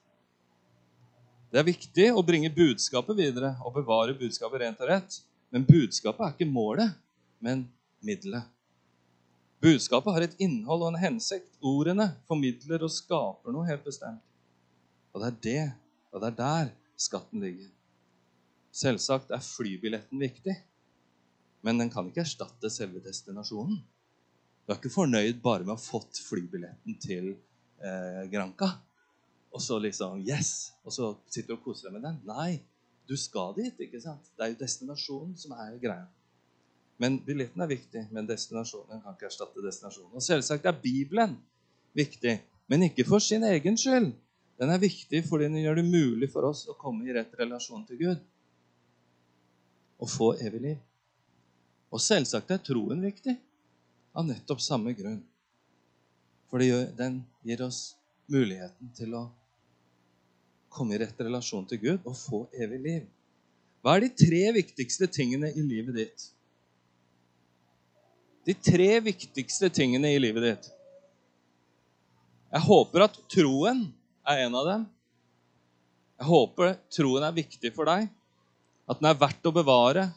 Det 1.50 1.60
er 1.60 1.68
viktig 1.68 2.08
å 2.10 2.24
bringe 2.26 2.50
budskapet 2.50 3.14
videre 3.18 3.52
og 3.62 3.76
bevare 3.76 4.16
budskapet 4.18 4.64
rent 4.64 4.80
og 4.82 4.90
rett. 4.90 5.20
Men 5.54 5.66
budskapet 5.68 6.24
er 6.26 6.32
ikke 6.34 6.50
målet, 6.50 6.96
men 7.38 7.68
middelet. 8.02 8.48
Budskapet 9.62 10.16
har 10.16 10.26
et 10.26 10.40
innhold 10.42 10.82
og 10.82 10.90
en 10.90 10.98
hensikt. 10.98 11.52
Ordene 11.62 12.10
formidler 12.28 12.82
og 12.82 12.90
skaper 12.90 13.54
noe 13.54 13.68
helt 13.68 13.86
bestemt. 13.86 14.22
Og 15.14 15.22
det 15.22 15.30
er 15.30 15.38
det, 15.46 15.62
og 16.10 16.24
det 16.24 16.32
er 16.32 16.40
der 16.40 16.72
skatten 17.00 17.42
ligger. 17.44 17.70
Selvsagt 18.74 19.30
er 19.34 19.42
flybilletten 19.42 20.20
viktig, 20.22 20.54
men 21.64 21.80
den 21.80 21.90
kan 21.92 22.08
ikke 22.10 22.24
erstatte 22.24 22.70
selve 22.72 23.02
destinasjonen. 23.04 23.78
Du 24.64 24.72
er 24.72 24.80
ikke 24.80 24.92
fornøyd 24.92 25.40
bare 25.44 25.64
med 25.64 25.74
å 25.74 25.78
ha 25.78 25.82
fått 25.82 26.18
flybilletten 26.24 26.98
til 27.00 27.34
eh, 27.84 28.24
Granca. 28.32 28.70
Og 29.54 29.62
så 29.62 29.78
liksom 29.78 30.24
Yes! 30.26 30.72
Og 30.82 30.92
så 30.96 31.10
sitter 31.28 31.52
du 31.52 31.58
og 31.58 31.66
koser 31.68 31.88
deg 31.88 31.98
med 31.98 32.06
den. 32.08 32.18
Nei, 32.26 32.62
du 33.08 33.14
skal 33.20 33.54
dit. 33.58 33.76
ikke 33.86 34.00
sant? 34.02 34.26
Det 34.34 34.46
er 34.46 34.54
jo 34.54 34.60
destinasjonen 34.64 35.36
som 35.38 35.54
er 35.56 35.76
greia. 35.82 36.08
Men 36.98 37.18
billetten 37.26 37.62
er 37.62 37.70
viktig, 37.70 38.06
men 38.14 38.26
destinasjonen 38.28 39.02
kan 39.02 39.16
ikke 39.16 39.28
erstatte 39.28 39.62
destinasjonen. 39.64 40.14
Og 40.14 40.24
selvsagt 40.24 40.66
er 40.66 40.80
Bibelen 40.80 41.36
viktig, 41.94 42.38
men 42.70 42.88
ikke 42.88 43.06
for 43.06 43.22
sin 43.22 43.44
egen 43.46 43.78
skyld. 43.78 44.12
Den 44.60 44.70
er 44.70 44.82
viktig 44.82 45.24
fordi 45.26 45.48
den 45.50 45.62
gjør 45.64 45.80
det 45.80 45.86
mulig 45.88 46.30
for 46.32 46.46
oss 46.50 46.64
å 46.70 46.76
komme 46.78 47.06
i 47.06 47.14
rett 47.14 47.32
relasjon 47.38 47.86
til 47.88 48.00
Gud 48.04 48.20
og 50.02 50.10
få 50.10 50.32
evig 50.42 50.60
liv. 50.62 50.78
Og 51.94 52.02
selvsagt 52.02 52.50
er 52.54 52.62
troen 52.62 53.02
viktig 53.02 53.34
av 54.14 54.26
nettopp 54.26 54.62
samme 54.62 54.94
grunn. 54.94 55.22
For 56.50 56.62
den 56.98 57.22
gir 57.46 57.64
oss 57.66 57.94
muligheten 58.30 58.92
til 58.94 59.14
å 59.18 59.24
komme 60.74 60.94
i 60.94 61.00
rett 61.02 61.18
relasjon 61.22 61.66
til 61.70 61.80
Gud 61.82 62.06
og 62.06 62.16
få 62.18 62.44
evig 62.54 62.80
liv. 62.82 63.02
Hva 63.82 63.96
er 63.96 64.06
de 64.06 64.14
tre 64.16 64.44
viktigste 64.56 65.08
tingene 65.12 65.50
i 65.52 65.62
livet 65.62 65.98
ditt? 65.98 66.28
De 68.44 68.54
tre 68.54 68.88
viktigste 69.04 69.70
tingene 69.72 70.10
i 70.14 70.20
livet 70.20 70.46
ditt. 70.46 70.70
Jeg 72.54 72.66
håper 72.66 73.06
at 73.06 73.18
troen 73.32 73.86
er 74.28 74.44
en 74.46 74.58
av 74.58 74.68
dem. 74.68 74.84
Jeg 76.20 76.28
håper 76.28 76.76
troen 76.94 77.26
er 77.26 77.36
viktig 77.36 77.72
for 77.76 77.88
deg. 77.90 78.08
At 78.88 79.00
den 79.00 79.08
er 79.08 79.18
verdt 79.18 79.46
å 79.48 79.54
bevare, 79.54 80.08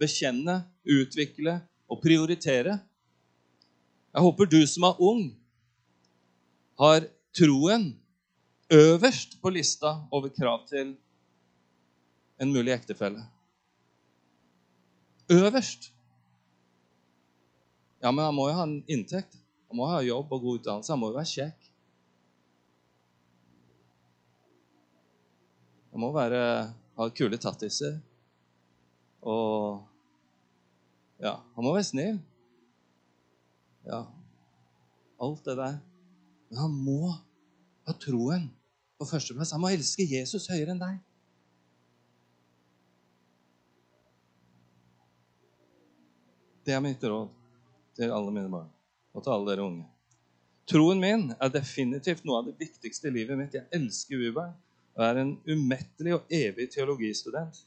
bekjenne, 0.00 0.62
utvikle 0.84 1.58
og 1.90 2.00
prioritere. 2.02 2.78
Jeg 4.14 4.24
håper 4.24 4.50
du 4.50 4.60
som 4.70 4.86
er 4.88 5.00
ung, 5.02 5.24
har 6.80 7.06
troen 7.34 7.92
øverst 8.72 9.36
på 9.42 9.52
lista 9.54 9.96
over 10.14 10.32
krav 10.34 10.64
til 10.70 10.94
en 12.40 12.52
mulig 12.52 12.74
ektefelle. 12.74 13.22
Øverst. 15.30 15.92
Ja, 18.02 18.10
men 18.10 18.24
han 18.24 18.34
må 18.36 18.48
jo 18.50 18.56
ha 18.58 18.66
en 18.66 18.80
inntekt. 18.90 19.38
Han 19.70 19.80
må 19.80 19.88
ha 19.88 20.02
jobb 20.04 20.32
og 20.32 20.42
god 20.42 20.58
utdannelse. 20.60 20.92
Han 20.92 21.00
må 21.00 21.12
jo 21.12 21.18
være 21.18 21.30
kjekk. 21.30 21.63
Han 25.94 26.02
må 26.02 26.08
være, 26.10 26.38
ha 26.98 27.04
kule 27.14 27.38
tattiser. 27.38 28.00
Og 29.22 29.84
Ja, 31.22 31.38
han 31.54 31.64
må 31.64 31.70
være 31.72 31.86
snill. 31.86 32.16
Ja, 33.86 34.00
alt 35.22 35.44
det 35.46 35.54
der. 35.56 35.76
Men 36.50 36.58
han 36.58 36.74
må 36.74 37.12
ha 37.86 37.94
troen 38.02 38.48
på 38.98 39.06
førsteplass. 39.06 39.54
Han 39.54 39.62
må 39.62 39.70
elske 39.70 40.08
Jesus 40.10 40.48
høyere 40.50 40.74
enn 40.74 40.82
deg. 40.82 40.98
Det 46.66 46.74
er 46.74 46.82
mitt 46.82 47.06
råd 47.06 47.30
til 47.94 48.10
alle 48.10 48.34
mine 48.34 48.50
barn 48.50 48.70
og 49.14 49.22
til 49.22 49.36
alle 49.36 49.52
dere 49.52 49.68
unge. 49.68 49.86
Troen 50.66 50.98
min 50.98 51.28
er 51.38 51.54
definitivt 51.54 52.26
noe 52.26 52.42
av 52.42 52.50
det 52.50 52.58
viktigste 52.58 53.12
i 53.12 53.16
livet 53.20 53.38
mitt. 53.38 53.54
Jeg 53.54 53.68
elsker 53.78 54.18
Bibelen 54.18 54.58
og 54.94 55.04
er 55.06 55.20
en 55.20 55.36
umettelig 55.50 56.14
og 56.16 56.32
evig 56.32 56.68
teologistudent. 56.74 57.60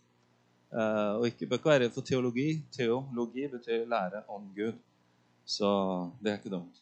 Uh, 0.71 1.19
og 1.19 1.27
ikke 1.29 1.47
bør 1.47 1.59
ikke 1.59 1.69
være 1.71 1.83
redd 1.85 1.95
for 1.95 2.07
teologi. 2.07 2.47
Teologi 2.75 3.47
betyr 3.51 3.87
lære 3.87 4.23
om 4.31 4.49
Gud. 4.55 4.75
Så 5.47 5.69
det 6.21 6.31
er 6.31 6.39
ikke 6.41 6.55
dumt. 6.55 6.81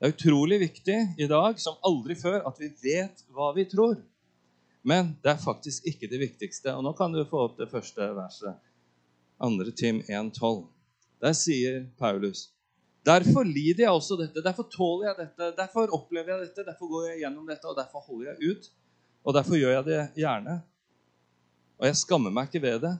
Det 0.00 0.08
er 0.08 0.14
utrolig 0.14 0.60
viktig 0.62 0.98
i 1.20 1.26
dag 1.30 1.58
som 1.60 1.78
aldri 1.86 2.16
før 2.18 2.46
at 2.48 2.58
vi 2.58 2.70
vet 2.82 3.22
hva 3.34 3.50
vi 3.54 3.66
tror. 3.70 3.98
Men 4.82 5.12
det 5.22 5.34
er 5.34 5.42
faktisk 5.42 5.86
ikke 5.86 6.08
det 6.10 6.22
viktigste. 6.22 6.72
Og 6.74 6.84
nå 6.86 6.94
kan 6.98 7.12
du 7.12 7.22
få 7.28 7.44
opp 7.48 7.58
det 7.58 7.68
første 7.70 8.10
verset. 8.16 8.56
2. 9.40 9.70
Tim 9.76 10.00
1,12. 10.08 10.64
Der 11.20 11.36
sier 11.36 11.84
Paulus 11.98 12.48
Derfor 13.06 13.46
lider 13.48 13.86
jeg 13.86 13.92
også 13.96 14.16
dette, 14.20 14.42
derfor 14.44 14.66
tåler 14.68 15.06
jeg 15.08 15.14
dette, 15.22 15.46
derfor 15.56 15.88
opplever 15.96 16.34
jeg 16.34 16.42
dette, 16.42 16.64
derfor 16.66 16.90
går 16.90 17.06
jeg 17.08 17.22
gjennom 17.22 17.46
dette, 17.48 17.64
og 17.64 17.78
derfor 17.78 18.02
holder 18.04 18.26
jeg 18.28 18.50
ut. 18.50 18.66
Og 19.24 19.36
derfor 19.36 19.58
gjør 19.58 19.76
jeg 19.76 19.86
det 19.86 20.00
gjerne. 20.22 20.60
Og 21.80 21.86
jeg 21.88 21.96
skammer 21.96 22.32
meg 22.32 22.48
ikke 22.48 22.64
ved 22.64 22.80
det. 22.84 22.94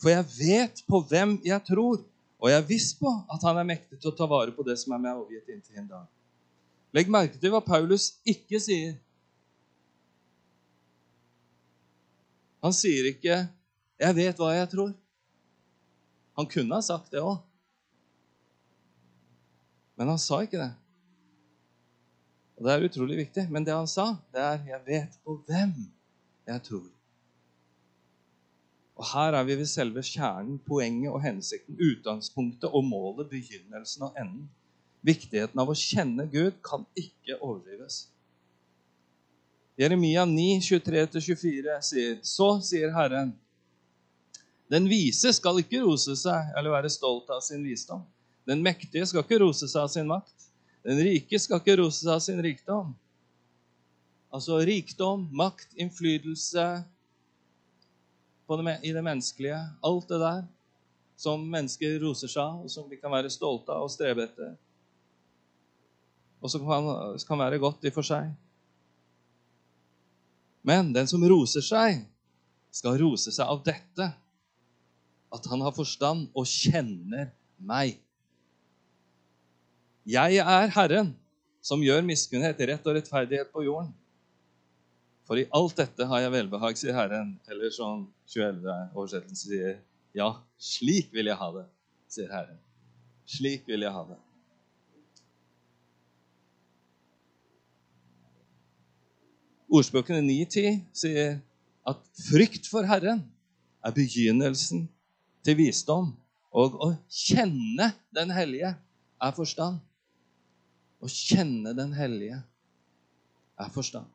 For 0.00 0.12
jeg 0.12 0.26
vet 0.38 0.82
på 0.88 1.02
hvem 1.10 1.36
jeg 1.44 1.60
tror, 1.66 2.00
og 2.40 2.48
jeg 2.48 2.56
er 2.56 2.68
viss 2.68 2.94
på 2.96 3.10
at 3.30 3.42
han 3.44 3.60
er 3.60 3.68
mektig 3.68 3.98
til 4.00 4.10
å 4.12 4.16
ta 4.16 4.26
vare 4.30 4.54
på 4.56 4.64
det 4.64 4.78
som 4.80 4.94
er 4.96 5.02
meg 5.02 5.18
overgitt 5.18 5.50
inntil 5.52 5.82
en 5.82 5.90
dag. 5.90 6.06
Legg 6.96 7.10
merke 7.12 7.38
til 7.38 7.52
hva 7.52 7.60
Paulus 7.62 8.14
ikke 8.26 8.58
sier. 8.62 8.96
Han 12.64 12.74
sier 12.76 13.12
ikke 13.12 13.46
'Jeg 14.00 14.16
vet 14.16 14.36
hva 14.40 14.54
jeg 14.56 14.68
tror'. 14.72 14.96
Han 16.36 16.46
kunne 16.48 16.74
ha 16.74 16.80
sagt 16.80 17.12
det 17.12 17.20
òg. 17.20 17.36
Men 19.96 20.08
han 20.08 20.18
sa 20.18 20.40
ikke 20.40 20.58
det. 20.58 20.72
Og 22.60 22.66
Det 22.66 22.72
er 22.72 22.82
utrolig 22.84 23.16
viktig. 23.16 23.46
Men 23.48 23.64
det 23.64 23.72
han 23.72 23.88
sa, 23.88 24.16
det 24.32 24.40
er 24.40 24.58
'Jeg 24.66 24.80
vet 24.86 25.18
på 25.24 25.42
hvem 25.48 25.72
jeg 26.46 26.62
tror'. 26.62 26.92
Og 28.96 29.04
her 29.14 29.32
er 29.32 29.44
vi 29.44 29.54
ved 29.56 29.66
selve 29.66 30.02
kjernen, 30.02 30.58
poenget 30.58 31.12
og 31.12 31.22
hensikten, 31.22 31.78
utgangspunktet 31.80 32.68
og 32.68 32.84
målet, 32.84 33.30
begynnelsen 33.30 34.02
og 34.02 34.12
enden. 34.20 34.50
Viktigheten 35.02 35.58
av 35.60 35.68
å 35.68 35.74
kjenne 35.74 36.26
Gud 36.28 36.52
kan 36.62 36.84
ikke 36.96 37.38
overdrives. 37.40 38.08
Jeremia 39.78 40.26
9, 40.28 40.60
23-24 40.60 41.78
sier 41.80 42.18
Så 42.22 42.60
sier 42.60 42.92
Herren, 42.92 43.32
den 44.70 44.88
vise 44.88 45.32
skal 45.32 45.58
ikke 45.58 45.80
rose 45.80 46.12
seg 46.16 46.52
eller 46.58 46.70
være 46.70 46.92
stolt 46.92 47.30
av 47.30 47.40
sin 47.40 47.64
visdom. 47.64 48.04
Den 48.46 48.60
mektige 48.62 49.06
skal 49.06 49.24
ikke 49.24 49.40
rose 49.40 49.68
seg 49.68 49.80
av 49.80 49.88
sin 49.88 50.06
makt. 50.06 50.49
Den 50.86 51.00
rike 51.04 51.38
skal 51.40 51.60
ikke 51.60 51.76
rose 51.82 52.00
seg 52.02 52.14
av 52.14 52.22
sin 52.24 52.40
rikdom. 52.44 52.94
Altså 54.30 54.60
rikdom, 54.62 55.26
makt, 55.34 55.72
innflytelse 55.74 56.66
det, 58.50 58.78
i 58.86 58.92
det 58.94 59.02
menneskelige. 59.04 59.58
Alt 59.86 60.08
det 60.08 60.20
der 60.22 60.42
som 61.20 61.42
mennesker 61.52 61.98
roser 62.00 62.30
seg 62.32 62.40
av, 62.40 62.62
og 62.64 62.72
som 62.72 62.86
de 62.88 62.96
kan 62.96 63.12
være 63.12 63.30
stolte 63.32 63.74
av 63.74 63.84
og 63.84 63.92
strebe 63.92 64.24
etter. 64.24 64.54
Og 66.40 66.48
som 66.48 66.64
kan, 66.64 66.86
kan 67.28 67.42
være 67.42 67.60
godt 67.60 67.84
i 67.84 67.92
for 67.92 68.06
seg. 68.06 68.30
Men 70.64 70.94
den 70.96 71.08
som 71.10 71.24
roser 71.28 71.64
seg, 71.64 72.00
skal 72.72 72.96
rose 73.00 73.32
seg 73.34 73.50
av 73.50 73.60
dette 73.66 74.06
at 75.30 75.46
han 75.50 75.62
har 75.64 75.74
forstand 75.74 76.28
og 76.38 76.46
kjenner 76.48 77.32
meg. 77.58 77.98
Jeg 80.10 80.40
er 80.42 80.70
Herren, 80.74 81.12
som 81.62 81.82
gjør 81.84 82.02
miskunnhet, 82.02 82.58
rett 82.66 82.86
og 82.88 82.96
rettferdighet 82.96 83.50
på 83.52 83.62
jorden. 83.66 83.92
For 85.28 85.38
i 85.38 85.46
alt 85.54 85.76
dette 85.78 86.06
har 86.10 86.24
jeg 86.24 86.32
velbehag, 86.34 86.78
sier 86.80 86.96
Herren. 86.96 87.36
Eller 87.50 87.70
som 87.70 88.08
2011-oversettelsen 88.32 89.38
sier, 89.38 89.76
ja, 90.16 90.32
slik 90.58 91.12
vil 91.14 91.30
jeg 91.30 91.38
ha 91.38 91.50
det, 91.54 91.62
sier 92.10 92.32
Herren. 92.32 92.58
Slik 93.30 93.68
vil 93.70 93.86
jeg 93.86 93.94
ha 93.94 94.02
det. 94.08 94.16
Ordspråkene 99.70 100.24
9-10 100.26 100.80
sier 101.04 101.36
at 101.86 102.00
frykt 102.24 102.66
for 102.72 102.88
Herren 102.88 103.22
er 103.86 103.94
begynnelsen 103.94 104.88
til 105.46 105.60
visdom. 105.60 106.10
Og 106.50 106.74
å 106.82 106.88
kjenne 107.06 107.92
Den 108.10 108.34
hellige 108.34 108.72
er 108.74 109.36
forstand. 109.36 109.78
Å 111.00 111.08
kjenne 111.08 111.72
Den 111.76 111.94
hellige 111.96 112.40
er 113.60 113.72
forstand. 113.72 114.08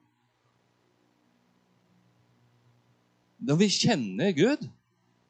Når 3.46 3.60
vi 3.62 3.68
kjenner 3.70 4.32
Gud 4.34 4.64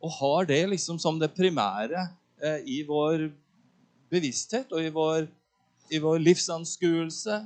og 0.03 0.13
har 0.19 0.47
det 0.47 0.61
liksom 0.71 0.99
som 1.01 1.17
det 1.19 1.33
primære 1.35 2.05
eh, 2.39 2.61
i 2.63 2.77
vår 2.87 3.27
bevissthet 4.13 4.71
og 4.75 4.83
i 4.83 4.91
vår, 4.93 5.27
i 5.91 5.99
vår 5.99 6.21
livsanskuelse, 6.21 7.41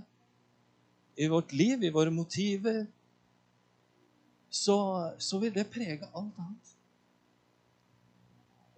i 1.19 1.27
vårt 1.31 1.53
liv, 1.55 1.83
i 1.83 1.93
våre 1.93 2.11
motiver, 2.13 2.85
så, 4.49 4.77
så 5.21 5.39
vil 5.41 5.53
det 5.55 5.69
prege 5.71 6.09
alt 6.13 6.37
annet. 6.37 6.75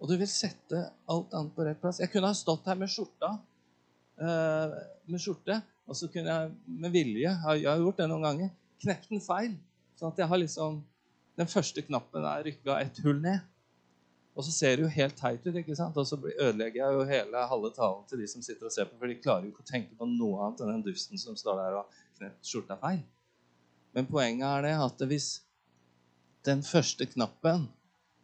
Og 0.02 0.10
du 0.10 0.16
vil 0.18 0.30
sette 0.30 0.86
alt 1.10 1.34
annet 1.36 1.54
på 1.54 1.66
rett 1.66 1.80
plass. 1.80 2.00
Jeg 2.02 2.10
kunne 2.12 2.30
ha 2.32 2.36
stått 2.36 2.66
her 2.66 2.78
med 2.78 2.90
skjorta, 2.90 3.36
med 4.22 5.22
skjorte, 5.22 5.58
og 5.88 5.98
så 5.98 6.08
kunne 6.12 6.30
jeg 6.30 6.52
med 6.66 6.92
vilje 6.94 7.28
Jeg 7.28 7.66
har 7.66 7.80
gjort 7.82 7.98
det 7.98 8.08
noen 8.10 8.26
ganger. 8.26 8.50
Knept 8.82 9.08
den 9.10 9.22
feil. 9.22 9.56
Sånn 9.98 10.12
at 10.12 10.20
jeg 10.22 10.30
har 10.30 10.40
liksom 10.40 10.82
Den 11.38 11.48
første 11.48 11.82
knappen 11.86 12.26
er 12.28 12.44
rykka 12.46 12.76
et 12.82 13.00
hull 13.04 13.18
ned. 13.22 13.40
Og 14.36 14.44
så 14.46 14.52
ser 14.54 14.76
det 14.76 14.84
jo 14.84 14.92
helt 14.92 15.16
teit 15.16 15.44
ut, 15.44 15.56
ikke 15.60 15.76
sant? 15.76 15.96
og 15.96 16.06
så 16.08 16.16
ødelegger 16.16 16.78
jeg 16.80 16.96
jo 16.96 17.08
hele 17.08 17.40
halve 17.50 17.70
talen 17.76 18.04
til 18.08 18.20
de 18.22 18.28
som 18.30 18.44
sitter 18.44 18.68
og 18.68 18.72
ser 18.72 18.88
på, 18.88 18.96
for 19.00 19.10
de 19.10 19.18
klarer 19.20 19.44
jo 19.44 19.52
ikke 19.52 19.64
å 19.64 19.68
tenke 19.68 19.96
på 19.98 20.08
noe 20.08 20.46
annet 20.46 20.62
enn 20.64 20.70
den 20.72 20.84
dusten 20.86 21.20
som 21.20 21.36
står 21.36 21.58
der 21.60 21.76
og 21.82 21.98
knept 22.16 22.48
skjorta 22.48 22.78
feil. 22.80 23.02
Men 23.92 24.08
poenget 24.08 24.46
er 24.48 24.64
det 24.64 24.72
at 24.86 25.04
hvis 25.10 25.28
den 26.48 26.64
første 26.64 27.06
knappen 27.12 27.68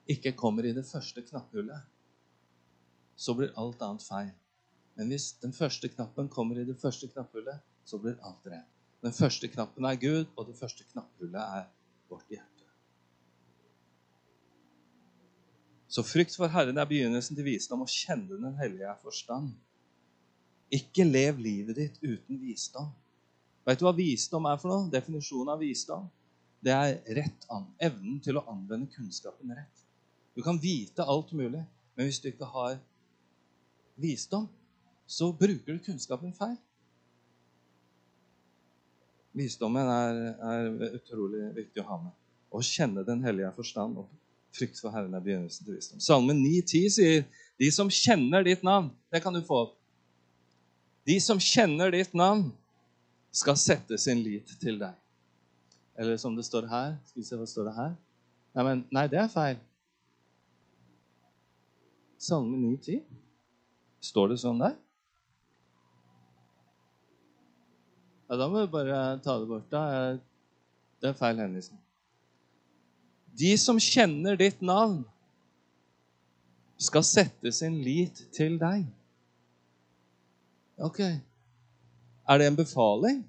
ikke 0.08 0.32
kommer 0.32 0.64
i 0.64 0.72
det 0.76 0.86
første 0.88 1.22
knapphullet, 1.26 1.84
så 3.18 3.34
blir 3.36 3.52
alt 3.60 3.82
annet 3.84 4.04
feil. 4.06 4.32
Men 4.98 5.12
hvis 5.12 5.30
den 5.38 5.54
første 5.54 5.88
knappen 5.92 6.28
kommer 6.28 6.58
i 6.58 6.66
det 6.66 6.74
første 6.80 7.06
knapphullet, 7.06 7.60
så 7.86 8.00
blir 8.02 8.18
alt 8.26 8.46
rent. 8.50 8.74
Den 9.02 9.14
første 9.14 9.46
knappen 9.48 9.86
er 9.86 9.98
Gud, 10.00 10.24
og 10.34 10.48
det 10.48 10.56
første 10.58 10.84
knapphullet 10.90 11.38
er 11.38 11.68
vårt 12.10 12.26
hjerte. 12.32 12.66
Så 15.88 16.02
frykt 16.02 16.34
for 16.36 16.50
Herren 16.50 16.82
er 16.82 16.90
begynnelsen 16.90 17.38
til 17.38 17.46
visdom, 17.46 17.86
og 17.86 17.94
kjenne 17.94 18.42
Den 18.42 18.58
hellige 18.58 18.90
er 18.90 18.98
forstand. 19.02 19.54
Ikke 20.74 21.06
lev 21.06 21.38
livet 21.38 21.78
ditt 21.78 22.02
uten 22.02 22.42
visdom. 22.42 22.90
Vet 23.64 23.78
du 23.78 23.86
hva 23.86 23.94
visdom 23.94 24.50
er 24.50 24.58
for 24.58 24.74
noe? 24.74 24.90
Definisjonen 24.92 25.54
av 25.54 25.62
visdom? 25.62 26.10
Det 26.60 26.74
er 26.74 26.98
rett 27.16 27.46
an, 27.54 27.70
evnen 27.78 28.18
til 28.20 28.36
å 28.36 28.44
anvende 28.50 28.90
kunnskapen 28.90 29.54
rett. 29.54 29.86
Du 30.34 30.42
kan 30.42 30.58
vite 30.58 31.06
alt 31.06 31.30
mulig, 31.38 31.62
men 31.94 32.08
hvis 32.08 32.18
du 32.18 32.32
ikke 32.32 32.50
har 32.50 32.80
visdom, 33.94 34.48
så 35.08 35.30
bruker 35.32 35.78
du 35.78 35.80
kunnskapen 35.80 36.34
feil. 36.36 36.56
Visdommen 39.38 39.88
er, 39.88 40.18
er 40.36 40.96
utrolig 40.98 41.46
viktig 41.56 41.80
å 41.80 41.88
ha 41.88 41.98
med. 42.02 42.14
Å 42.52 42.60
kjenne 42.64 43.04
Den 43.06 43.22
hellige 43.24 43.50
forstand 43.56 44.00
og 44.00 44.08
frykt 44.56 44.80
for 44.80 44.92
Herren 44.92 45.14
er 45.16 45.24
begynnelsen 45.24 45.64
til 45.64 45.78
visdom. 45.78 46.00
Salmen 46.02 46.40
9,10 46.42 46.94
sier 46.96 47.26
de 47.60 47.68
som 47.74 47.90
kjenner 47.92 48.44
ditt 48.46 48.62
navn 48.66 48.90
Det 49.12 49.20
kan 49.24 49.34
du 49.34 49.40
få 49.44 49.62
opp. 49.66 49.74
De 51.08 51.16
som 51.24 51.40
kjenner 51.40 51.92
ditt 51.94 52.12
navn, 52.16 52.50
skal 53.32 53.56
sette 53.60 53.96
sin 54.00 54.20
lit 54.24 54.50
til 54.60 54.78
deg. 54.80 54.96
Eller 55.98 56.16
som 56.20 56.36
det 56.36 56.46
står 56.46 56.66
her 56.70 56.94
Skal 57.06 57.20
vi 57.20 57.26
se 57.28 57.38
hva 57.38 57.46
står 57.48 57.68
det 57.68 57.74
her? 57.76 57.94
Nei, 58.56 58.64
men, 58.66 58.84
nei 58.92 59.06
det 59.12 59.20
er 59.22 59.32
feil. 59.32 59.56
Salme 62.18 62.58
9,10. 62.60 63.00
Står 64.08 64.32
det 64.32 64.40
sånn 64.42 64.60
der? 64.60 64.76
Ja, 68.28 68.36
da 68.36 68.48
må 68.50 68.64
vi 68.64 68.72
bare 68.72 68.96
ta 69.24 69.38
det 69.40 69.48
bort. 69.48 69.68
Da. 69.72 70.16
Det 71.00 71.10
er 71.10 71.16
feil 71.16 71.40
henvisning. 71.40 71.80
De 73.38 73.52
som 73.60 73.78
kjenner 73.80 74.36
ditt 74.38 74.60
navn, 74.64 75.04
skal 76.78 77.02
sette 77.06 77.50
sin 77.54 77.80
lit 77.82 78.20
til 78.34 78.58
deg. 78.60 78.84
Ok. 80.78 81.00
Er 81.02 82.38
det 82.38 82.46
en 82.46 82.58
befaling? 82.58 83.24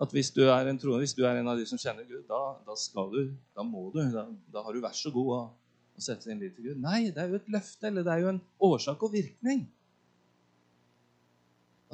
At 0.00 0.14
hvis 0.14 0.30
du 0.34 0.42
er 0.46 0.70
en 0.70 0.78
troende, 0.80 1.02
hvis 1.04 1.14
du 1.14 1.22
er 1.26 1.38
en 1.38 1.50
av 1.50 1.58
de 1.60 1.66
som 1.68 1.78
kjenner 1.78 2.06
Gud, 2.08 2.24
da, 2.30 2.40
da 2.66 2.74
skal 2.78 3.12
du, 3.12 3.20
da 3.54 3.66
må 3.66 3.90
du, 3.94 4.00
da, 4.14 4.24
da 4.52 4.64
har 4.64 4.74
du 4.74 4.80
vær 4.82 4.96
så 4.96 5.12
god 5.14 5.30
å 5.36 5.42
å 5.94 6.02
sette 6.02 6.26
sin 6.26 6.40
lit 6.42 6.54
til 6.56 6.70
Gud. 6.70 6.82
Nei, 6.82 7.10
det 7.14 7.22
er 7.22 7.30
jo 7.30 7.38
et 7.38 7.50
løfte, 7.54 7.88
eller 7.88 8.06
det 8.06 8.12
er 8.14 8.24
jo 8.24 8.30
en 8.32 8.42
årsak 8.68 9.02
og 9.06 9.14
virkning. 9.14 9.64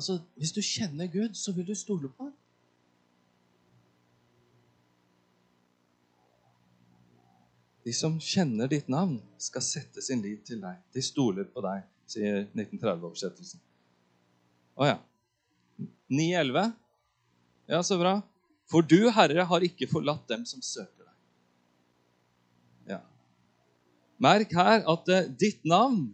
Altså, 0.01 0.21
Hvis 0.41 0.55
du 0.57 0.63
kjenner 0.65 1.11
Gud, 1.13 1.35
så 1.37 1.53
vil 1.53 1.67
du 1.69 1.75
stole 1.77 2.09
på 2.09 2.31
ham. 2.31 2.37
De 7.85 7.93
som 7.97 8.17
kjenner 8.21 8.69
ditt 8.71 8.89
navn, 8.93 9.19
skal 9.41 9.65
sette 9.65 10.03
sin 10.05 10.23
lit 10.25 10.45
til 10.49 10.61
deg. 10.63 10.79
De 10.95 11.03
stoler 11.05 11.49
på 11.49 11.63
deg, 11.65 11.85
sier 12.09 12.45
1930-oversettelsen. 12.53 13.61
Å 14.81 14.89
ja. 14.89 14.97
9.11. 16.13 16.73
Ja, 17.73 17.83
så 17.85 17.99
bra. 18.01 18.15
For 18.71 18.87
du, 18.87 19.09
Herre, 19.13 19.45
har 19.49 19.67
ikke 19.67 19.89
forlatt 19.91 20.29
dem 20.31 20.47
som 20.49 20.63
søker 20.65 21.09
deg. 21.09 21.15
Ja. 22.95 23.01
Merk 24.23 24.55
her 24.57 24.85
at 24.95 25.13
uh, 25.13 25.29
ditt 25.41 25.65
navn 25.69 26.11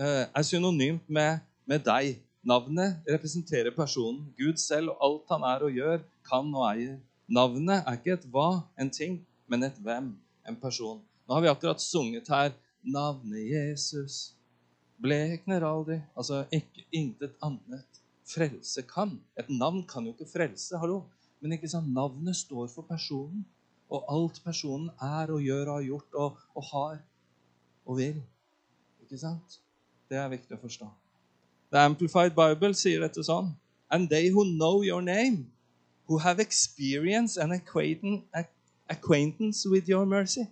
uh, 0.00 0.24
er 0.26 0.46
synonymt 0.46 1.06
med, 1.06 1.42
med, 1.68 1.84
deg. 1.84 2.23
Navnet 2.44 3.06
representerer 3.08 3.72
personen. 3.72 4.26
Gud 4.36 4.60
selv 4.60 4.92
og 4.92 5.04
alt 5.06 5.30
han 5.32 5.46
er 5.48 5.64
og 5.64 5.78
gjør, 5.78 6.02
kan 6.28 6.50
og 6.52 6.66
eier. 6.68 6.98
Navnet 7.32 7.80
er 7.80 7.96
ikke 7.96 8.18
et 8.18 8.26
hva, 8.28 8.48
en 8.80 8.90
ting, 8.92 9.22
men 9.48 9.64
et 9.64 9.78
hvem, 9.80 10.10
en 10.44 10.58
person. 10.60 11.00
Nå 11.24 11.36
har 11.36 11.44
vi 11.44 11.48
akkurat 11.48 11.80
sunget 11.80 12.28
her 12.28 12.52
Navnet 12.84 13.46
Jesus 13.48 14.34
blekner 15.00 15.64
aldri. 15.64 16.02
Altså 16.12 16.42
ikke 16.52 16.84
intet 16.92 17.32
annet 17.44 18.00
frelse 18.28 18.84
kan. 18.88 19.16
Et 19.40 19.48
navn 19.48 19.86
kan 19.88 20.04
jo 20.04 20.12
ikke 20.12 20.28
frelse, 20.28 20.76
hallo. 20.76 21.02
Men 21.40 21.56
ikke 21.56 21.70
sant? 21.72 21.88
navnet 21.92 22.36
står 22.36 22.68
for 22.74 22.84
personen. 22.88 23.46
Og 23.88 24.04
alt 24.12 24.40
personen 24.44 24.90
er 25.00 25.32
og 25.32 25.40
gjør 25.44 25.70
og 25.70 25.74
har 25.78 25.88
gjort 25.88 26.20
og, 26.20 26.44
og 26.56 26.68
har 26.72 27.00
og 27.84 27.96
vil. 28.00 28.20
Ikke 29.04 29.20
sant? 29.20 29.60
Det 30.08 30.20
er 30.20 30.28
viktig 30.32 30.56
å 30.56 30.60
forstå. 30.60 30.90
The 31.70 31.78
Amplified 31.78 32.34
Bible 32.34 32.74
sier 32.74 33.00
dette 33.00 33.24
sånn 33.24 33.54
And 33.90 34.08
they 34.08 34.28
who 34.28 34.44
know 34.44 34.82
your 34.82 35.02
name, 35.02 35.50
who 36.06 36.18
have 36.18 36.40
experience 36.40 37.36
and 37.36 37.52
acquaintance 38.88 39.66
with 39.66 39.88
your 39.88 40.06
mercy. 40.06 40.48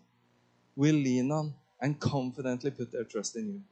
will 0.77 0.95
lean 0.95 1.31
on 1.31 1.55
and 1.81 1.99
confidently 1.99 2.71
put 2.71 2.93
their 2.93 3.05
trust 3.05 3.37
in 3.37 3.47
you. 3.47 3.63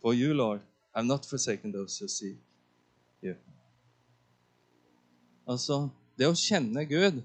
For 0.00 0.14
you, 0.14 0.34
Lord, 0.34 0.60
have 0.94 1.06
not 1.06 1.24
forsaken 1.24 1.72
those 1.72 1.98
who 1.98 2.08
seek 2.08 2.36
you. 3.22 3.36
Altså, 5.46 5.88
det 6.18 6.28
å 6.28 6.36
kjenne 6.36 6.84
Gud 6.88 7.22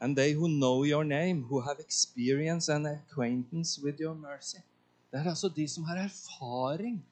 And 0.00 0.14
they 0.14 0.32
who 0.32 0.48
know 0.48 0.84
your 0.84 1.04
name, 1.04 1.42
who 1.42 1.60
have 1.60 1.80
experience 1.80 2.68
and 2.68 2.86
acquaintance 2.86 3.80
with 3.82 3.98
your 3.98 4.14
mercy. 4.14 4.58
Det 5.10 5.18
er 5.20 5.30
altså 5.30 5.48
de 5.48 5.66
som 5.68 5.84
har 5.84 5.96
erfaring 5.96 7.02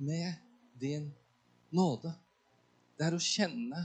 med 0.00 0.32
din 0.80 1.10
nåde. 1.70 2.12
Det 2.96 3.06
er 3.06 3.16
å 3.16 3.22
kjenne 3.22 3.84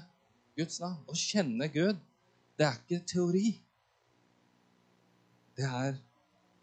Guds 0.56 0.80
navn. 0.80 1.01
Å 1.12 1.15
kjenne 1.15 1.67
Gud, 1.71 1.99
det 2.56 2.67
er 2.67 2.80
ikke 2.80 3.01
teori. 3.12 3.49
Det 5.56 5.67
er, 5.67 5.99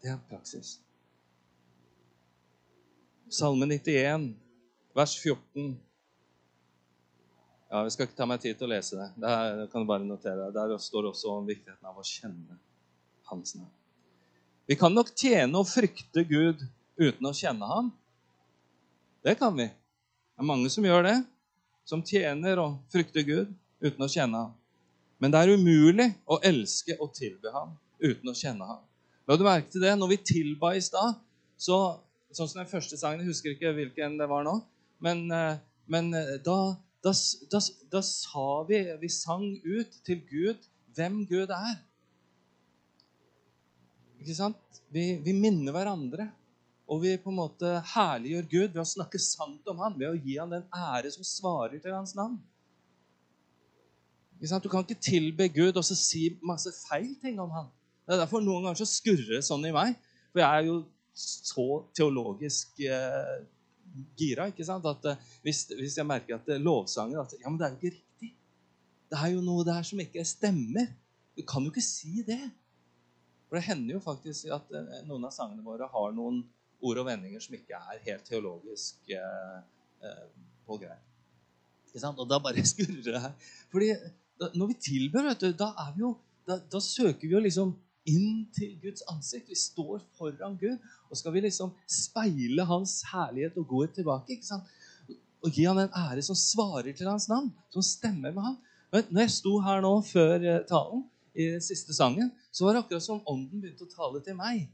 det 0.01 0.11
er 0.13 0.19
praksis. 0.29 0.75
Salme 3.33 3.65
91, 3.69 4.33
vers 4.93 5.15
14. 5.21 5.73
Ja, 7.73 7.81
Vi 7.83 7.93
skal 7.93 8.05
ikke 8.05 8.17
ta 8.19 8.27
meg 8.29 8.41
tid 8.43 8.57
til 8.57 8.67
å 8.67 8.73
lese 8.75 8.99
det. 8.99 9.07
Der 9.23 9.63
kan 9.71 9.81
du 9.81 9.89
bare 9.89 10.05
notere. 10.05 10.51
Der 10.53 10.75
står 10.77 11.09
også 11.09 11.39
om 11.39 11.47
viktigheten 11.49 11.89
av 11.89 11.97
å 11.97 12.05
kjenne 12.05 12.59
Hans 13.29 13.55
navn. 13.57 13.71
Vi 14.69 14.77
kan 14.79 14.93
nok 14.93 15.09
tjene 15.17 15.57
og 15.57 15.67
frykte 15.67 16.21
Gud 16.27 16.61
uten 16.99 17.27
å 17.27 17.33
kjenne 17.35 17.67
ham. 17.67 17.89
Det 19.23 19.37
kan 19.39 19.55
vi. 19.55 19.69
Det 19.69 20.43
er 20.43 20.49
mange 20.49 20.71
som 20.71 20.85
gjør 20.85 21.05
det. 21.07 21.17
Som 21.87 22.03
tjener 22.05 22.59
og 22.63 22.79
frykter 22.91 23.25
Gud 23.27 23.51
uten 23.83 24.05
å 24.05 24.11
kjenne 24.11 24.45
ham. 24.45 24.55
Men 25.19 25.31
det 25.31 25.41
er 25.41 25.53
umulig 25.55 26.09
å 26.27 26.39
elske 26.43 26.97
og 26.99 27.13
tilbe 27.15 27.51
ham 27.53 27.75
uten 28.03 28.31
å 28.31 28.35
kjenne 28.35 28.67
ham. 28.67 28.81
La 29.27 29.37
du 29.39 29.45
merke 29.47 29.71
til 29.71 29.83
det? 29.83 29.93
Når 29.99 30.11
vi 30.11 30.23
tilba 30.33 30.73
i 30.75 30.83
stad, 30.83 31.19
så 31.59 31.99
Sånn 32.33 32.49
som 32.49 32.63
den 32.63 32.69
første 32.71 32.97
sangen, 32.97 33.21
jeg 33.21 33.29
husker 33.29 33.53
ikke 33.53 33.75
hvilken 33.77 34.15
det 34.17 34.25
var 34.25 34.41
nå, 34.41 34.55
men, 35.05 35.19
eh, 35.29 35.59
men 35.85 36.07
eh, 36.17 36.39
da 36.41 36.73
da, 37.03 37.11
da, 37.51 37.59
da, 37.91 38.01
sa 38.01 38.63
vi 38.63 38.79
Vi 39.01 39.09
sang 39.11 39.43
ut 39.63 39.97
til 40.07 40.21
Gud 40.29 40.69
hvem 40.95 41.23
Gud 41.27 41.51
er. 41.51 41.75
Ikke 44.21 44.35
sant? 44.37 44.79
Vi, 44.93 45.17
vi, 45.25 45.33
minner 45.35 45.73
hverandre. 45.75 46.29
Og 46.91 46.99
vi 47.03 47.13
på 47.21 47.31
en 47.31 47.39
måte 47.39 47.69
herliggjør 47.93 48.49
Gud 48.51 48.73
ved 48.73 48.81
å 48.83 48.87
snakke 48.87 49.21
sant 49.21 49.69
om 49.71 49.79
ham, 49.79 49.95
ved 49.99 50.09
å 50.09 50.17
gi 50.17 50.35
ham 50.39 50.51
den 50.51 50.65
ære 50.75 51.11
som 51.13 51.25
svarer 51.27 51.79
til 51.79 51.95
hans 51.95 52.15
navn. 52.17 52.41
Du 54.43 54.67
kan 54.67 54.83
ikke 54.83 54.99
tilbe 54.99 55.47
Gud 55.47 55.77
og 55.79 55.85
så 55.87 55.95
si 55.95 56.25
masse 56.43 56.73
feil 56.81 57.13
ting 57.21 57.39
om 57.39 57.51
ham. 57.55 57.69
Det 58.03 58.17
er 58.17 58.25
derfor 58.25 58.43
noen 58.43 58.65
ganger 58.65 58.81
så 58.81 58.89
skurrer 58.89 59.37
det 59.37 59.45
sånn 59.47 59.63
i 59.69 59.71
meg. 59.71 59.95
For 60.33 60.43
jeg 60.43 60.49
er 60.49 60.67
jo 60.67 60.81
så 61.15 61.67
teologisk 61.95 62.81
eh, 62.83 63.37
gira. 64.19 64.49
ikke 64.51 64.65
sant? 64.67 64.87
At 64.89 65.05
eh, 65.07 65.29
hvis, 65.45 65.63
hvis, 65.71 65.95
jeg 65.99 66.07
merker 66.09 66.39
at 66.39 66.49
uh, 66.51 66.59
lovsangen 66.59 67.21
at, 67.21 67.35
Ja, 67.39 67.47
men 67.47 67.61
det 67.61 67.67
er 67.67 67.75
jo 67.75 67.79
ikke 67.79 67.93
riktig. 67.95 68.33
Det 69.13 69.21
er 69.21 69.31
jo 69.35 69.45
noe 69.45 69.63
der 69.67 69.87
som 69.87 70.01
ikke 70.03 70.25
stemmer. 70.27 70.89
Du 71.37 71.45
kan 71.47 71.63
jo 71.63 71.71
ikke 71.71 71.85
si 71.85 72.25
det. 72.27 72.41
For 73.47 73.59
det 73.59 73.67
hender 73.69 73.95
jo 73.95 74.03
faktisk 74.03 74.51
at 74.51 74.75
uh, 74.75 74.99
noen 75.07 75.29
av 75.29 75.35
sangene 75.35 75.63
våre 75.63 75.87
har 75.93 76.11
noen 76.17 76.43
ord 76.83 76.99
og 77.01 77.07
vendinger 77.07 77.43
som 77.43 77.55
ikke 77.55 77.79
er 77.79 78.03
helt 78.03 78.27
teologisk 78.27 79.09
på 80.67 80.77
greie. 80.81 80.99
Ikke 81.87 82.01
sant? 82.01 82.19
Og 82.19 82.29
da 82.29 82.39
bare 82.43 82.65
skurrer 82.73 83.01
det 83.05 83.23
her. 83.23 83.33
Fordi 83.71 83.89
da, 84.39 84.49
når 84.57 84.73
vi 84.73 84.79
tilber, 84.89 85.29
du, 85.39 85.49
da, 85.57 85.69
jo, 85.99 86.15
da, 86.47 86.57
da 86.59 86.81
søker 86.83 87.27
vi 87.27 87.35
jo 87.35 87.43
liksom 87.43 87.73
inn 88.09 88.43
til 88.55 88.75
Guds 88.81 89.05
ansikt. 89.11 89.49
Vi 89.51 89.57
står 89.59 90.01
foran 90.17 90.57
Gud, 90.59 90.81
og 91.09 91.19
skal 91.19 91.35
vi 91.35 91.45
liksom 91.45 91.71
speile 91.87 92.65
hans 92.67 92.99
herlighet 93.13 93.57
og 93.61 93.67
godhet 93.69 93.95
tilbake. 93.99 94.35
ikke 94.35 94.49
sant? 94.49 94.67
Og 95.43 95.51
gi 95.51 95.65
ham 95.67 95.79
en 95.79 95.95
ære 95.95 96.23
som 96.25 96.37
svarer 96.39 96.93
til 96.95 97.09
hans 97.09 97.29
navn, 97.29 97.51
som 97.71 97.85
stemmer 97.85 98.31
med 98.31 98.43
ham. 98.43 98.59
Men 98.93 99.09
når 99.09 99.25
jeg 99.25 99.35
sto 99.37 99.57
her 99.63 99.81
nå 99.83 99.93
før 100.05 100.35
eh, 100.41 100.61
talen, 100.69 101.07
i 101.33 101.47
siste 101.65 101.95
sangen, 101.97 102.27
så 102.53 102.65
var 102.65 102.75
det 102.75 102.83
akkurat 102.83 103.01
som 103.01 103.23
ånden 103.25 103.61
begynte 103.61 103.87
å 103.87 103.89
tale 103.89 104.19
til 104.21 104.35
meg. 104.37 104.67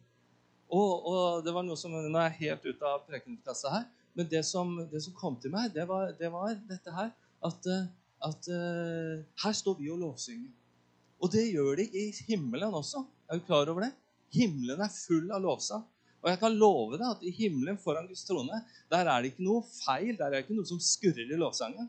Og, 0.69 1.07
og 1.09 1.45
det 1.45 1.53
var 1.55 1.65
noe 1.65 1.77
som, 1.79 1.93
Nå 1.93 2.19
er 2.21 2.29
jeg 2.29 2.51
helt 2.51 2.67
ute 2.69 2.85
av 2.89 3.05
prekenkassa 3.07 3.71
her, 3.73 3.87
men 4.17 4.27
det 4.29 4.43
som, 4.45 4.75
det 4.91 5.01
som, 5.05 5.15
kom 5.17 5.37
til 5.41 5.53
meg, 5.53 5.71
det 5.73 5.85
var, 5.89 6.11
det 6.17 6.29
var 6.33 6.53
dette 6.69 6.93
her 6.93 7.11
at, 7.45 7.69
eh, 7.71 7.85
at 8.25 8.49
uh, 8.51 9.21
her 9.43 9.55
står 9.55 9.77
vi 9.79 9.89
og 9.93 10.01
lovsynger. 10.01 10.49
Og 11.19 11.31
det 11.33 11.45
gjør 11.49 11.79
de 11.79 11.85
i 11.87 12.09
himmelen 12.27 12.75
også. 12.75 13.03
Er 13.29 13.39
du 13.39 13.45
klar 13.47 13.69
over 13.71 13.85
det? 13.85 13.93
Himmelen 14.35 14.81
er 14.83 14.91
full 14.93 15.31
av 15.33 15.41
lovsang. 15.43 15.85
Og 16.19 16.27
jeg 16.27 16.39
kan 16.41 16.55
love 16.59 16.97
deg 16.99 17.05
at 17.07 17.21
i 17.23 17.31
himmelen 17.31 17.79
foran 17.79 18.07
Guds 18.09 18.25
trone 18.27 18.61
der 18.91 19.07
er 19.07 19.23
det 19.23 19.33
ikke 19.33 19.45
noe 19.45 19.63
feil. 19.63 20.13
Der 20.17 20.27
er 20.27 20.37
det 20.37 20.45
ikke 20.45 20.57
noe 20.57 20.67
som 20.67 20.81
skurrer 20.83 21.31
i 21.31 21.39
lovsangen. 21.39 21.87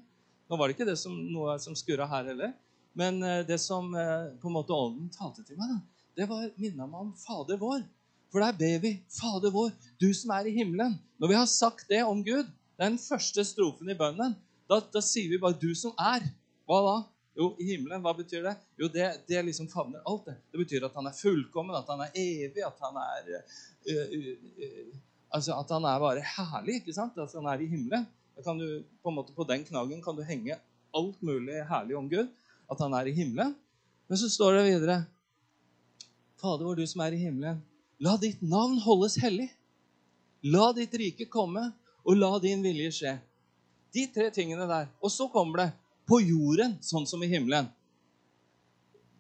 Nå 0.51 0.59
var 0.59 0.71
det 0.71 0.77
ikke 0.77 0.89
det 0.89 0.99
som, 0.99 1.15
noe 1.31 1.57
som 1.63 1.77
skurra 1.79 2.07
her 2.11 2.31
heller. 2.31 2.55
Men 2.99 3.23
eh, 3.27 3.43
det 3.47 3.59
som 3.63 3.91
eh, 3.95 4.31
på 4.43 4.51
en 4.51 4.57
måte 4.57 4.75
ånden 4.75 5.11
talte 5.15 5.45
til 5.47 5.59
meg, 5.59 5.75
da, 5.75 6.07
det 6.19 6.29
var 6.31 6.47
minna 6.59 6.87
meg 6.91 7.07
om 7.07 7.13
Fader 7.19 7.59
vår. 7.61 7.85
For 8.31 8.43
der 8.43 8.55
ber 8.55 8.83
vi 8.83 8.93
Fader 9.11 9.53
vår, 9.55 9.73
du 10.01 10.11
som 10.15 10.33
er 10.37 10.47
i 10.47 10.55
himmelen. 10.55 10.95
Når 11.19 11.33
vi 11.33 11.39
har 11.39 11.49
sagt 11.51 11.89
det 11.91 12.03
om 12.07 12.23
Gud, 12.25 12.47
den 12.81 12.99
første 12.99 13.45
strofen 13.45 13.91
i 13.91 13.99
bønnen, 13.99 14.37
da, 14.71 14.79
da 14.81 15.03
sier 15.03 15.33
vi 15.33 15.41
bare 15.43 15.59
'du 15.59 15.75
som 15.75 15.93
er'. 15.99 16.29
Hva 16.65 16.79
da? 16.87 16.97
Jo, 17.37 17.51
i 17.59 17.67
himmelen, 17.73 18.03
hva 18.05 18.13
betyr 18.15 18.45
det? 18.47 18.55
Jo, 18.79 18.89
det, 18.93 19.07
det 19.29 19.43
liksom 19.47 19.69
favner 19.71 20.03
alt. 20.07 20.27
Det 20.27 20.37
Det 20.53 20.59
betyr 20.63 20.87
at 20.87 20.95
han 20.95 21.07
er 21.07 21.17
fullkommen, 21.17 21.75
at 21.77 21.89
han 21.91 22.03
er 22.05 22.11
evig, 22.15 22.63
at 22.67 22.79
han 22.83 22.97
er 23.03 23.31
uh, 23.37 24.07
uh, 24.15 24.35
uh, 24.65 24.99
Altså 25.31 25.55
at 25.55 25.71
han 25.71 25.85
er 25.87 25.99
bare 26.03 26.23
herlig, 26.27 26.81
ikke 26.81 26.95
sant? 26.95 27.19
At 27.19 27.35
han 27.35 27.47
er 27.47 27.63
i 27.63 27.69
himmelen. 27.71 28.07
Da 28.37 28.43
kan 28.43 28.59
du, 28.59 28.83
på, 29.03 29.11
en 29.11 29.15
måte, 29.15 29.35
på 29.35 29.47
den 29.47 29.63
knaggen 29.65 30.03
kan 30.03 30.17
du 30.17 30.23
henge 30.27 30.57
alt 30.95 31.23
mulig 31.23 31.63
herlig 31.69 31.97
om 31.97 32.09
Gud. 32.11 32.31
At 32.71 32.83
han 32.83 32.95
er 32.99 33.07
i 33.07 33.15
himmelen. 33.15 33.55
Men 34.11 34.19
så 34.19 34.31
står 34.31 34.59
det 34.59 34.65
videre 34.73 35.05
Fader 36.41 36.65
vår, 36.67 36.81
du 36.81 36.87
som 36.89 37.03
er 37.05 37.15
i 37.15 37.21
himmelen, 37.21 37.61
la 38.01 38.17
ditt 38.21 38.41
navn 38.43 38.79
holdes 38.83 39.19
hellig. 39.21 39.51
La 40.43 40.71
ditt 40.73 40.95
rike 40.97 41.27
komme, 41.29 41.67
og 42.05 42.17
la 42.17 42.33
din 42.41 42.63
vilje 42.65 42.93
skje. 42.97 43.13
De 43.93 44.07
tre 44.15 44.31
tingene 44.33 44.65
der. 44.71 44.89
Og 45.05 45.13
så 45.13 45.29
kommer 45.29 45.65
det 45.65 45.69
på 46.09 46.21
jorden 46.25 46.79
sånn 46.85 47.07
som 47.07 47.23
i 47.23 47.29
himmelen. 47.31 47.69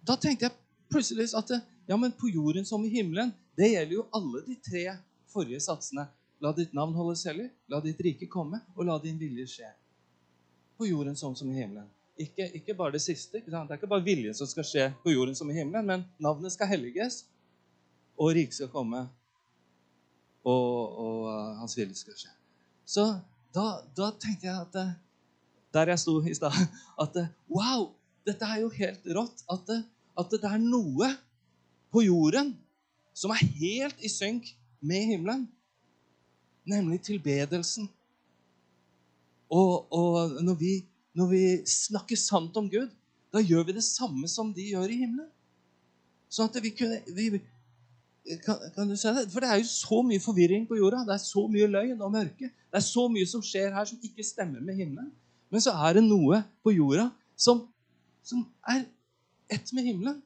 Da 0.06 0.16
tenkte 0.16 0.48
jeg 0.48 0.56
plutselig 0.90 1.28
at 1.36 1.52
ja, 1.90 1.96
men 1.96 2.14
på 2.16 2.30
jorden 2.32 2.64
som 2.66 2.84
i 2.86 2.92
himmelen, 2.92 3.34
det 3.58 3.68
gjelder 3.72 3.98
jo 3.98 4.06
alle 4.16 4.40
de 4.46 4.56
tre 4.64 4.84
forrige 5.30 5.60
satsene. 5.60 6.06
La 6.40 6.54
ditt 6.56 6.72
navn 6.72 6.94
holdes 6.96 7.26
hellig, 7.28 7.50
la 7.68 7.82
ditt 7.84 8.00
rike 8.00 8.30
komme, 8.32 8.62
og 8.76 8.86
la 8.88 8.96
din 9.02 9.18
vilje 9.20 9.44
skje. 9.58 9.72
På 10.80 10.88
jorden 10.88 11.18
sånn 11.18 11.36
som 11.36 11.50
i 11.52 11.58
himmelen. 11.58 11.88
Ikke, 12.20 12.46
ikke 12.56 12.76
bare 12.76 12.94
det 12.96 13.02
siste. 13.04 13.42
Det 13.44 13.52
er 13.52 13.76
ikke 13.76 13.90
bare 13.90 14.04
viljen 14.06 14.36
som 14.36 14.48
skal 14.48 14.64
skje 14.64 14.86
på 15.04 15.12
jorden 15.12 15.36
som 15.36 15.50
i 15.52 15.56
himmelen, 15.58 15.86
men 15.86 16.06
navnet 16.22 16.54
skal 16.54 16.70
helliges, 16.70 17.24
og 18.20 18.34
riket 18.36 18.58
skal 18.58 18.70
komme, 18.72 19.06
og, 20.44 20.98
og 21.04 21.22
uh, 21.28 21.56
hans 21.60 21.76
vilje 21.78 21.96
skal 22.02 22.16
skje. 22.16 22.34
Så 22.88 23.06
da, 23.54 23.64
da 23.96 24.10
tenkte 24.20 24.48
jeg 24.48 24.56
at 24.56 24.76
uh, 24.80 24.92
der 25.74 25.92
jeg 25.92 26.02
sto 26.02 26.18
i 26.26 26.34
stad, 26.36 26.56
at 27.04 27.16
wow, 27.48 27.90
dette 28.26 28.46
er 28.46 28.62
jo 28.64 28.70
helt 28.74 29.06
rått. 29.16 29.44
At, 29.52 29.72
at 30.20 30.34
det 30.34 30.44
er 30.44 30.60
noe 30.62 31.12
på 31.90 32.04
jorden 32.04 32.54
som 33.16 33.32
er 33.34 33.42
helt 33.60 34.04
i 34.04 34.10
synk 34.10 34.52
med 34.80 35.12
himmelen. 35.12 35.46
Nemlig 36.68 37.00
tilbedelsen. 37.06 37.88
Og, 39.50 39.86
og 39.90 40.42
når, 40.44 40.56
vi, 40.60 40.74
når, 41.18 41.30
vi, 41.32 41.44
snakker 41.66 42.18
sant 42.18 42.56
om 42.56 42.68
Gud, 42.70 42.90
da 43.34 43.42
gjør 43.42 43.66
vi 43.66 43.78
det 43.78 43.86
samme 43.86 44.28
som 44.30 44.52
de 44.54 44.68
gjør 44.70 44.90
i 44.90 45.00
himmelen. 45.02 45.30
Sånn 46.30 46.50
at 46.50 46.60
vi 46.62 46.70
kunne 46.74 47.00
vi, 47.16 47.40
kan, 48.44 48.60
kan, 48.74 48.88
du 48.88 48.96
skjønne? 48.98 49.24
For 49.32 49.42
det 49.42 49.50
er 49.50 49.60
jo 49.60 49.66
så 49.68 50.00
mye 50.06 50.22
forvirring 50.22 50.66
på 50.68 50.78
jorda. 50.78 51.02
Det 51.08 51.16
er 51.16 51.22
så 51.22 51.46
mye 51.50 51.68
løgn 51.70 52.00
og 52.04 52.12
mørke. 52.14 52.50
Det 52.50 52.78
er 52.78 52.86
så 52.86 53.06
mye 53.10 53.26
som 53.28 53.42
skjer 53.44 53.74
her 53.74 53.88
som 53.88 54.00
ikke 54.06 54.26
stemmer 54.26 54.62
med 54.62 54.78
himmelen. 54.78 55.10
Men 55.50 55.64
så 55.64 55.74
er 55.86 55.98
det 55.98 56.04
noe 56.06 56.42
på 56.62 56.74
jorda 56.76 57.08
som, 57.34 57.64
som 58.22 58.44
er 58.68 58.84
ett 59.50 59.72
med 59.74 59.88
himmelen. 59.88 60.20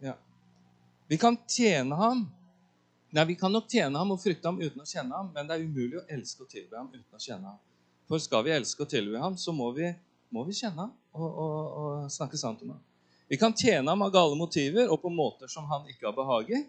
Ja. 0.00 0.16
Vi 1.08 1.18
kan 1.20 1.36
tjene 1.48 1.98
ham. 1.98 2.26
Nei, 3.12 3.24
Vi 3.24 3.38
kan 3.40 3.52
nok 3.52 3.68
tjene 3.68 3.98
ham 3.98 4.12
og 4.12 4.20
frykte 4.20 4.48
ham 4.48 4.60
uten 4.60 4.84
å 4.84 4.88
kjenne 4.88 5.16
ham, 5.16 5.30
men 5.32 5.48
det 5.48 5.56
er 5.56 5.64
umulig 5.64 5.96
å 6.00 6.04
elske 6.12 6.44
og 6.44 6.50
tilby 6.52 6.76
ham 6.76 6.90
uten 6.92 7.16
å 7.16 7.22
kjenne 7.22 7.54
ham. 7.54 7.60
For 8.08 8.20
skal 8.20 8.44
vi 8.44 8.52
elske 8.56 8.84
og 8.84 8.90
tilby 8.92 9.20
ham, 9.20 9.36
så 9.36 9.52
må 9.52 9.70
vi, 9.76 9.88
må 10.32 10.44
vi 10.48 10.56
kjenne 10.56 10.86
ham 10.86 10.92
og, 11.12 11.28
og, 11.28 11.56
og, 11.80 12.10
snakke 12.12 12.40
sant 12.40 12.62
om 12.64 12.74
ham. 12.74 12.84
Vi 13.28 13.36
kan 13.36 13.52
tjene 13.52 13.90
ham 13.90 14.02
av 14.04 14.12
gale 14.12 14.36
motiver 14.38 14.88
og 14.88 15.02
på 15.02 15.12
måter 15.12 15.50
som 15.52 15.66
han 15.68 15.88
ikke 15.90 16.08
har 16.08 16.16
behag 16.16 16.52
i. 16.56 16.62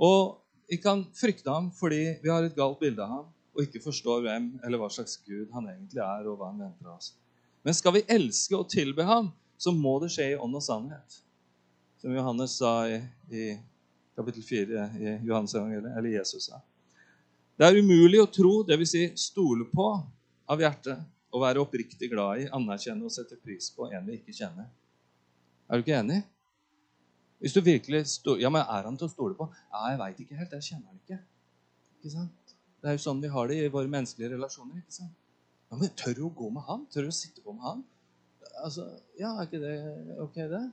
Og 0.00 0.38
vi 0.68 0.78
kan 0.80 1.02
frykte 1.16 1.52
ham 1.52 1.68
fordi 1.76 2.18
vi 2.22 2.32
har 2.32 2.46
et 2.46 2.56
galt 2.56 2.80
bilde 2.80 3.04
av 3.04 3.12
ham 3.12 3.26
og 3.58 3.64
ikke 3.64 3.82
forstår 3.82 4.22
hvem 4.22 4.44
eller 4.62 4.78
hva 4.78 4.86
slags 4.92 5.16
Gud 5.26 5.50
han 5.50 5.66
egentlig 5.66 5.98
er, 5.98 6.28
og 6.30 6.38
hva 6.38 6.52
han 6.52 6.60
venter 6.62 6.86
av 6.86 7.00
oss. 7.00 7.10
Men 7.66 7.74
skal 7.74 7.96
vi 7.96 8.04
elske 8.14 8.54
og 8.54 8.68
tilbe 8.70 9.02
ham, 9.02 9.32
så 9.58 9.72
må 9.74 9.96
det 9.98 10.12
skje 10.14 10.28
i 10.30 10.38
ånd 10.38 10.54
og 10.54 10.62
sannhet. 10.62 11.16
som 11.98 12.14
Johannes 12.14 12.52
sa 12.60 12.86
i, 12.86 13.00
i 13.34 13.58
kapittel 14.14 14.44
4 14.46 14.84
i 14.94 15.14
Johannes 15.26 15.56
evangeliet, 15.58 15.96
eller 15.98 16.14
Jesus 16.14 16.46
sa. 16.46 16.60
Det 17.58 17.66
er 17.66 17.80
umulig 17.82 18.20
å 18.22 18.28
tro, 18.30 18.60
dvs. 18.62 18.92
Si 18.92 19.02
stole 19.18 19.66
på 19.66 19.88
av 20.46 20.62
hjertet, 20.62 21.02
og 21.34 21.42
være 21.42 21.60
oppriktig 21.60 22.12
glad 22.12 22.44
i, 22.44 22.46
anerkjenne 22.54 23.04
og 23.04 23.12
sette 23.12 23.36
pris 23.42 23.72
på 23.74 23.90
en 23.90 24.06
vi 24.06 24.20
ikke 24.20 24.36
kjenner. 24.38 24.70
Er 25.68 25.76
du 25.76 25.84
ikke 25.84 25.98
enig? 26.00 26.22
Hvis 27.38 27.54
du 27.54 27.60
virkelig 27.60 28.06
stå, 28.10 28.36
Ja, 28.40 28.50
men 28.50 28.62
er 28.62 28.88
han 28.88 28.96
til 28.98 29.06
å 29.06 29.12
stole 29.12 29.36
på? 29.38 29.46
Ja, 29.70 29.84
jeg 29.92 29.98
veit 30.00 30.20
ikke 30.24 30.38
helt. 30.38 30.54
Jeg 30.56 30.62
kjenner 30.72 30.88
han 30.90 31.02
ikke. 31.04 31.18
Ikke 31.98 32.12
sant? 32.14 32.54
Det 32.78 32.90
er 32.90 32.96
jo 32.96 33.02
sånn 33.02 33.22
vi 33.22 33.30
har 33.30 33.48
det 33.50 33.58
i 33.60 33.70
våre 33.74 33.90
menneskelige 33.90 34.32
relasjoner. 34.34 34.80
ikke 34.80 34.96
sant? 34.96 35.14
Ja, 35.70 35.76
men 35.76 35.92
Tør 36.00 36.16
du 36.16 36.24
å 36.26 36.34
gå 36.34 36.50
med 36.50 36.64
han? 36.66 36.86
Tør 36.92 37.06
du 37.06 37.12
å 37.12 37.14
sitte 37.14 37.44
på 37.44 37.54
med 37.54 37.66
han? 37.66 37.84
Altså, 38.64 38.86
ja, 39.18 39.34
Er 39.36 39.46
ikke 39.46 39.60
det 39.62 39.74
ok, 40.24 40.34
det? 40.50 40.64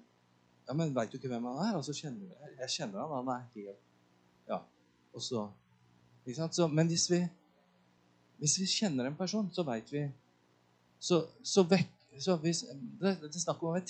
Ja, 0.68 0.74
Men 0.74 0.96
veit 0.96 1.12
du 1.12 1.18
ikke 1.20 1.30
hvem 1.30 1.46
han 1.52 1.62
er? 1.68 1.76
Altså, 1.78 1.94
kjenner, 1.94 2.32
jeg 2.62 2.70
kjenner 2.78 3.04
han, 3.04 3.14
han 3.20 3.34
er 3.36 3.48
helt 3.56 3.84
Ja. 4.50 4.62
Og 5.14 5.22
så 5.22 5.50
ikke 6.26 6.40
sant? 6.40 6.56
Så, 6.56 6.68
Men 6.68 6.88
hvis 6.88 7.10
vi, 7.12 7.20
hvis 8.42 8.58
vi 8.60 8.66
kjenner 8.66 9.06
en 9.06 9.18
person, 9.18 9.50
så 9.54 9.64
veit 9.64 9.92
vi 9.94 10.08
Så, 11.00 11.28
så, 11.44 11.62
vekk, 11.70 11.92
så 12.24 12.38
hvis, 12.42 12.64
det, 13.02 13.12
det 13.22 13.28
er 13.28 13.42
snakk 13.44 13.62
om 13.62 13.70
å 13.70 13.74
være 13.76 13.86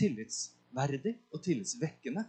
tillitsverdig 0.75 1.15
og 1.31 1.41
tillitsvekkende. 1.43 2.23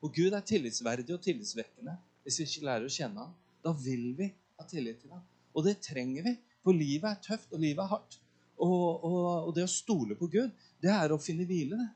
Og 0.00 0.14
Gud 0.14 0.32
er 0.32 0.40
tillitsverdig 0.40 1.14
og 1.14 1.20
tillitsvekkende. 1.20 1.96
Hvis 2.24 2.38
vi 2.38 2.46
ikke 2.46 2.66
lærer 2.66 2.86
å 2.86 2.92
kjenne 2.92 3.20
ham, 3.20 3.34
da 3.60 3.72
vil 3.76 4.14
vi 4.16 4.30
ha 4.56 4.64
tillit 4.64 5.00
til 5.02 5.12
ham. 5.12 5.22
Og 5.54 5.64
det 5.66 5.80
trenger 5.84 6.24
vi, 6.24 6.36
for 6.64 6.72
livet 6.72 7.10
er 7.10 7.20
tøft, 7.20 7.52
og 7.52 7.60
livet 7.60 7.82
er 7.84 7.90
hardt. 7.90 8.18
Og, 8.60 9.04
og, 9.04 9.48
og 9.48 9.54
det 9.56 9.64
å 9.64 9.72
stole 9.72 10.16
på 10.16 10.28
Gud, 10.32 10.50
det 10.80 10.92
er 10.92 11.12
å 11.12 11.20
finne 11.20 11.44
hvile. 11.48 11.76
det. 11.76 11.90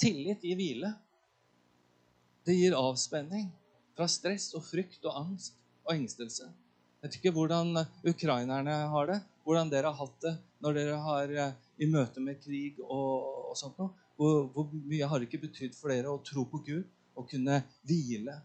Tillit 0.00 0.44
gir 0.44 0.56
hvile. 0.56 0.94
Det 2.44 2.56
gir 2.56 2.76
avspenning 2.76 3.50
fra 3.96 4.08
stress 4.08 4.52
og 4.56 4.64
frykt 4.64 5.04
og 5.04 5.16
angst 5.20 5.60
og 5.84 5.94
engstelse. 5.94 6.48
Jeg 6.48 7.08
vet 7.08 7.18
ikke 7.18 7.34
hvordan 7.36 7.76
ukrainerne 8.08 8.76
har 8.88 9.08
det, 9.10 9.20
hvordan 9.44 9.72
dere 9.72 9.92
har 9.92 10.00
hatt 10.00 10.16
det 10.24 10.34
når 10.64 10.76
dere 10.78 11.00
har 11.04 11.32
eh, 11.36 11.56
i 11.84 11.88
møte 11.90 12.22
med 12.24 12.40
krig 12.40 12.78
og, 12.80 13.50
og 13.50 13.58
sånt 13.60 13.76
noe. 13.80 13.92
Hvor, 14.16 14.44
hvor, 14.54 14.68
mye 14.72 15.06
har 15.10 15.20
det 15.20 15.28
ikke 15.28 15.46
betydd 15.48 15.74
for 15.74 15.90
dere 15.90 16.12
å 16.12 16.20
tro 16.22 16.44
på 16.46 16.60
Gud 16.66 16.84
og 17.18 17.26
kunne 17.30 17.60
hvile 17.86 18.36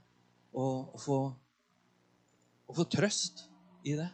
og, 0.54 0.96
og, 0.96 1.02
få, 1.04 1.18
og 2.70 2.80
få 2.80 2.86
trøst 2.90 3.46
i 3.86 3.94
det? 4.00 4.10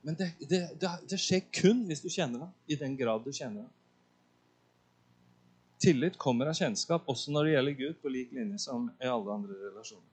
Men 0.00 0.16
det, 0.16 0.30
det, 0.40 0.62
det, 0.80 0.92
det, 1.10 1.18
skjer 1.20 1.44
kun 1.52 1.84
hvis 1.88 2.00
du 2.00 2.08
kjenner 2.08 2.46
ham, 2.46 2.54
i 2.64 2.78
den 2.80 2.96
grad 2.96 3.26
du 3.26 3.32
kjenner 3.36 3.66
ham. 3.66 3.74
Tillit 5.80 6.16
kommer 6.20 6.48
av 6.48 6.56
kjennskap, 6.56 7.06
også 7.08 7.32
når 7.32 7.46
det 7.46 7.52
gjelder 7.52 7.76
Gud, 7.76 7.98
på 8.00 8.12
lik 8.12 8.32
linje 8.36 8.60
som 8.60 8.88
i 9.00 9.08
alle 9.08 9.32
andre 9.32 9.56
relasjoner. 9.60 10.08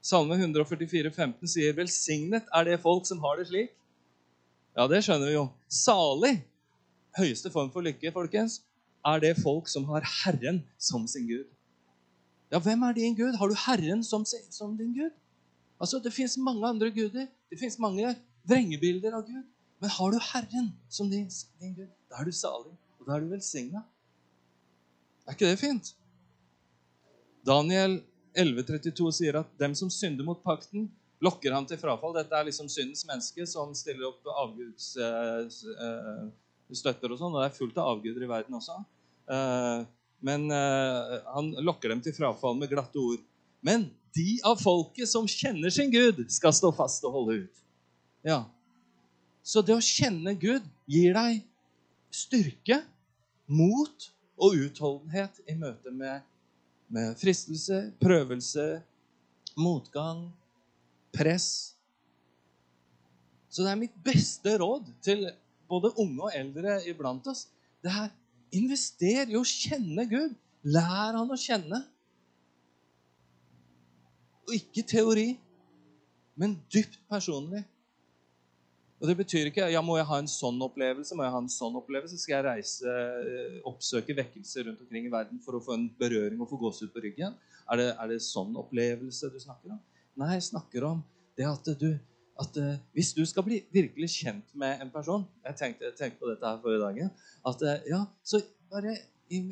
Salme 0.00 0.36
144, 0.36 1.12
15 1.12 1.48
sier 1.52 1.76
'Velsignet 1.76 2.48
er 2.56 2.64
det 2.64 2.80
folk 2.80 3.04
som 3.08 3.20
har 3.20 3.36
det 3.36 3.48
slik'. 3.48 3.72
Ja, 4.76 4.86
det 4.88 5.02
skjønner 5.04 5.28
vi 5.28 5.34
jo. 5.34 5.46
Salig, 5.68 6.34
høyeste 7.18 7.52
form 7.52 7.68
for 7.72 7.84
lykke, 7.84 8.12
folkens, 8.12 8.60
er 9.06 9.20
det 9.22 9.36
folk 9.40 9.68
som 9.68 9.86
har 9.88 10.04
Herren 10.04 10.62
som 10.78 11.06
sin 11.08 11.26
Gud. 11.28 11.46
Ja, 12.50 12.58
hvem 12.58 12.82
er 12.82 12.92
din 12.96 13.14
Gud? 13.16 13.36
Har 13.38 13.48
du 13.48 13.54
Herren 13.54 14.02
som, 14.04 14.24
som 14.50 14.76
din 14.76 14.92
Gud? 14.94 15.14
Altså, 15.80 15.98
Det 15.98 16.12
fins 16.12 16.36
mange 16.38 16.66
andre 16.66 16.90
guder. 16.90 17.26
Det 17.50 17.58
fins 17.58 17.78
mange 17.78 18.16
vrengebilder 18.44 19.14
av 19.16 19.26
Gud. 19.26 19.44
Men 19.80 19.90
har 19.90 20.10
du 20.12 20.18
Herren 20.32 20.72
som 20.88 21.10
din, 21.10 21.30
din 21.60 21.74
Gud, 21.74 21.88
da 22.10 22.20
er 22.20 22.24
du 22.28 22.32
salig, 22.32 22.72
og 22.98 23.06
da 23.06 23.16
er 23.16 23.20
du 23.24 23.30
velsigna. 23.30 23.80
Er 25.26 25.32
ikke 25.32 25.48
det 25.48 25.58
fint? 25.58 25.94
Daniel 27.46 28.02
11,32 28.36 29.12
sier 29.16 29.40
at 29.40 29.48
dem 29.58 29.74
som 29.78 29.90
synder 29.90 30.24
mot 30.26 30.42
pakten, 30.44 30.90
lokker 31.24 31.52
ham 31.54 31.66
til 31.68 31.80
frafall. 31.80 32.12
Dette 32.16 32.36
er 32.36 32.44
liksom 32.48 32.68
syndens 32.68 33.06
menneske 33.08 33.46
som 33.48 33.72
stiller 33.76 34.10
opp 34.10 34.28
avgudsstøtter 34.44 36.28
uh, 36.70 37.10
og 37.10 37.18
sånn. 37.18 37.34
Og 37.34 37.40
det 37.40 37.48
er 37.48 37.56
fullt 37.56 37.80
av 37.80 37.94
avguder 37.94 38.26
i 38.26 38.30
verden 38.30 38.58
også. 38.58 38.78
Uh, 39.30 39.86
men 40.24 40.46
uh, 40.52 41.18
han 41.34 41.52
lokker 41.64 41.92
dem 41.92 42.02
til 42.04 42.14
frafall 42.16 42.58
med 42.58 42.70
glatte 42.72 43.00
ord. 43.00 43.22
Men 43.64 43.88
de 44.16 44.38
av 44.46 44.58
folket 44.60 45.08
som 45.08 45.28
kjenner 45.28 45.72
sin 45.72 45.92
Gud, 45.92 46.24
skal 46.32 46.54
stå 46.56 46.72
fast 46.74 47.04
og 47.06 47.14
holde 47.14 47.42
ut. 47.44 47.60
Ja. 48.26 48.42
Så 49.42 49.62
det 49.64 49.76
å 49.76 49.84
kjenne 49.84 50.34
Gud 50.38 50.64
gir 50.90 51.14
deg 51.16 51.44
styrke, 52.10 52.82
mot 53.50 54.10
og 54.40 54.54
utholdenhet 54.54 55.40
i 55.50 55.56
møte 55.58 55.90
med, 55.90 56.22
med 56.92 57.16
fristelse, 57.18 57.88
prøvelse, 58.00 58.66
motgang, 59.58 60.28
press. 61.14 61.74
Så 63.50 63.66
det 63.66 63.72
er 63.72 63.80
mitt 63.80 63.96
beste 64.06 64.54
råd 64.62 64.86
til 65.02 65.26
både 65.70 65.92
unge 66.02 66.26
og 66.26 66.36
eldre 66.36 66.80
iblant 66.90 67.26
oss. 67.30 67.46
Det 67.80 67.92
er 67.92 68.10
Invester 68.58 69.30
i 69.30 69.38
å 69.38 69.46
kjenne 69.46 70.06
Gud. 70.10 70.34
Lær 70.66 71.16
han 71.16 71.30
å 71.30 71.38
kjenne. 71.38 71.84
Og 74.48 74.56
ikke 74.56 74.82
teori, 74.90 75.28
men 76.40 76.56
dypt 76.72 76.98
personlig. 77.10 77.62
Og 79.00 79.08
Det 79.08 79.16
betyr 79.16 79.48
ikke 79.48 79.70
ja, 79.72 79.80
må 79.80 79.94
jeg 79.96 80.08
ha 80.10 80.18
en 80.20 80.28
sånn 80.28 80.58
opplevelse, 80.60 81.16
må 81.16 81.24
jeg 81.24 81.32
ha 81.32 81.40
en 81.40 81.52
sånn 81.52 81.78
opplevelse, 81.78 82.18
skal 82.20 82.36
jeg 82.36 82.46
reise, 82.50 82.84
eh, 82.84 83.54
oppsøke 83.64 84.16
vekkelser 84.18 84.66
rundt 84.66 84.82
omkring 84.84 85.06
i 85.08 85.12
verden 85.12 85.40
for 85.40 85.56
å 85.56 85.62
få 85.64 85.72
en 85.78 85.86
berøring 86.00 86.42
og 86.42 86.50
få 86.50 86.58
gåsehud 86.60 86.92
på 86.92 87.04
ryggen. 87.06 87.38
Er 87.70 87.80
det, 87.80 87.86
er 87.94 88.12
det 88.12 88.18
sånn 88.26 88.52
opplevelse 88.60 89.30
du 89.32 89.38
snakker 89.40 89.72
om? 89.72 89.80
Nei, 90.20 90.34
jeg 90.36 90.50
snakker 90.50 90.84
om 90.90 91.00
det 91.38 91.48
at 91.48 91.70
du 91.80 91.88
at 92.40 92.56
uh, 92.56 92.74
Hvis 92.96 93.12
du 93.16 93.24
skal 93.26 93.44
bli 93.46 93.60
virkelig 93.72 94.10
kjent 94.10 94.54
med 94.54 94.82
en 94.82 94.90
person 94.90 95.26
Jeg 95.44 95.56
tenkte, 95.56 95.92
tenkte 95.98 96.20
på 96.22 96.30
dette 96.30 96.46
her 96.46 96.60
forrige 96.62 96.82
dagen. 96.82 97.10
At 97.46 97.62
uh, 97.62 97.76
ja, 97.88 98.04
så 98.24 98.42
bare 98.70 98.96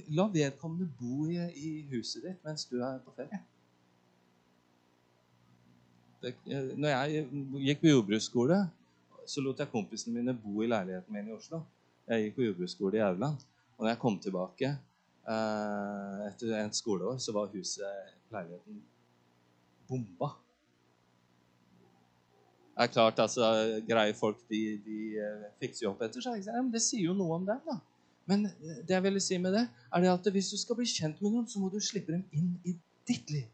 la 0.09 0.27
vedkommende 0.33 0.88
bo 0.98 1.27
i, 1.31 1.38
i, 1.55 1.70
huset 1.92 2.24
ditt 2.24 2.44
mens 2.44 2.64
du 2.66 2.81
er 2.83 2.98
på 3.05 3.12
ferie. 3.14 3.38
Det, 6.22 6.33
når 6.74 6.88
jeg 6.88 7.27
gikk 7.68 7.85
på 7.85 7.92
jordbruksskole, 7.92 8.57
så 9.29 9.44
lot 9.44 9.61
jeg 9.62 9.70
kompisene 9.70 10.16
mine 10.16 10.35
bo 10.35 10.64
i 10.64 10.70
leiligheten 10.70 11.14
min 11.14 11.31
i 11.31 11.37
Oslo. 11.37 11.61
Jeg 12.09 12.24
gikk 12.24 12.38
på 12.40 12.46
jordbruksskole 12.48 12.98
i 12.98 13.05
Aurland. 13.07 13.38
Og 13.77 13.85
når 13.85 13.92
jeg 13.92 14.01
kom 14.03 14.18
tilbake 14.18 14.72
eh, 14.72 16.22
etter 16.27 16.57
en 16.59 16.74
skoleår, 16.74 17.20
så 17.22 17.35
var 17.37 17.53
huset, 17.53 18.14
leiligheten, 18.35 18.81
bomba. 19.87 20.33
Er 22.79 22.91
klart, 22.93 23.19
altså, 23.19 23.47
Greie 23.88 24.14
folk 24.14 24.38
de, 24.51 24.62
de 24.85 24.99
eh, 25.19 25.47
fikser 25.59 25.87
jo 25.88 25.93
opp 25.95 26.03
etter 26.07 26.23
seg. 26.23 26.45
Ja, 26.47 26.61
men 26.61 26.71
det 26.71 26.83
sier 26.85 27.09
jo 27.09 27.17
noe 27.19 27.41
om 27.41 27.47
dem. 27.49 27.62
da. 27.67 27.79
Men 28.29 28.45
det 28.61 28.93
jeg 28.93 29.03
ville 29.03 29.23
si 29.25 29.38
med 29.43 29.57
det, 29.57 29.64
er 29.95 30.05
det 30.05 30.11
at 30.12 30.29
hvis 30.35 30.53
du 30.53 30.59
skal 30.61 30.79
bli 30.79 30.87
kjent 30.87 31.19
med 31.25 31.33
noen, 31.33 31.49
så 31.51 31.62
må 31.62 31.73
du 31.73 31.81
slippe 31.83 32.14
dem 32.14 32.23
inn 32.37 32.53
i 32.69 32.77
ditt 33.09 33.33
liv. 33.35 33.49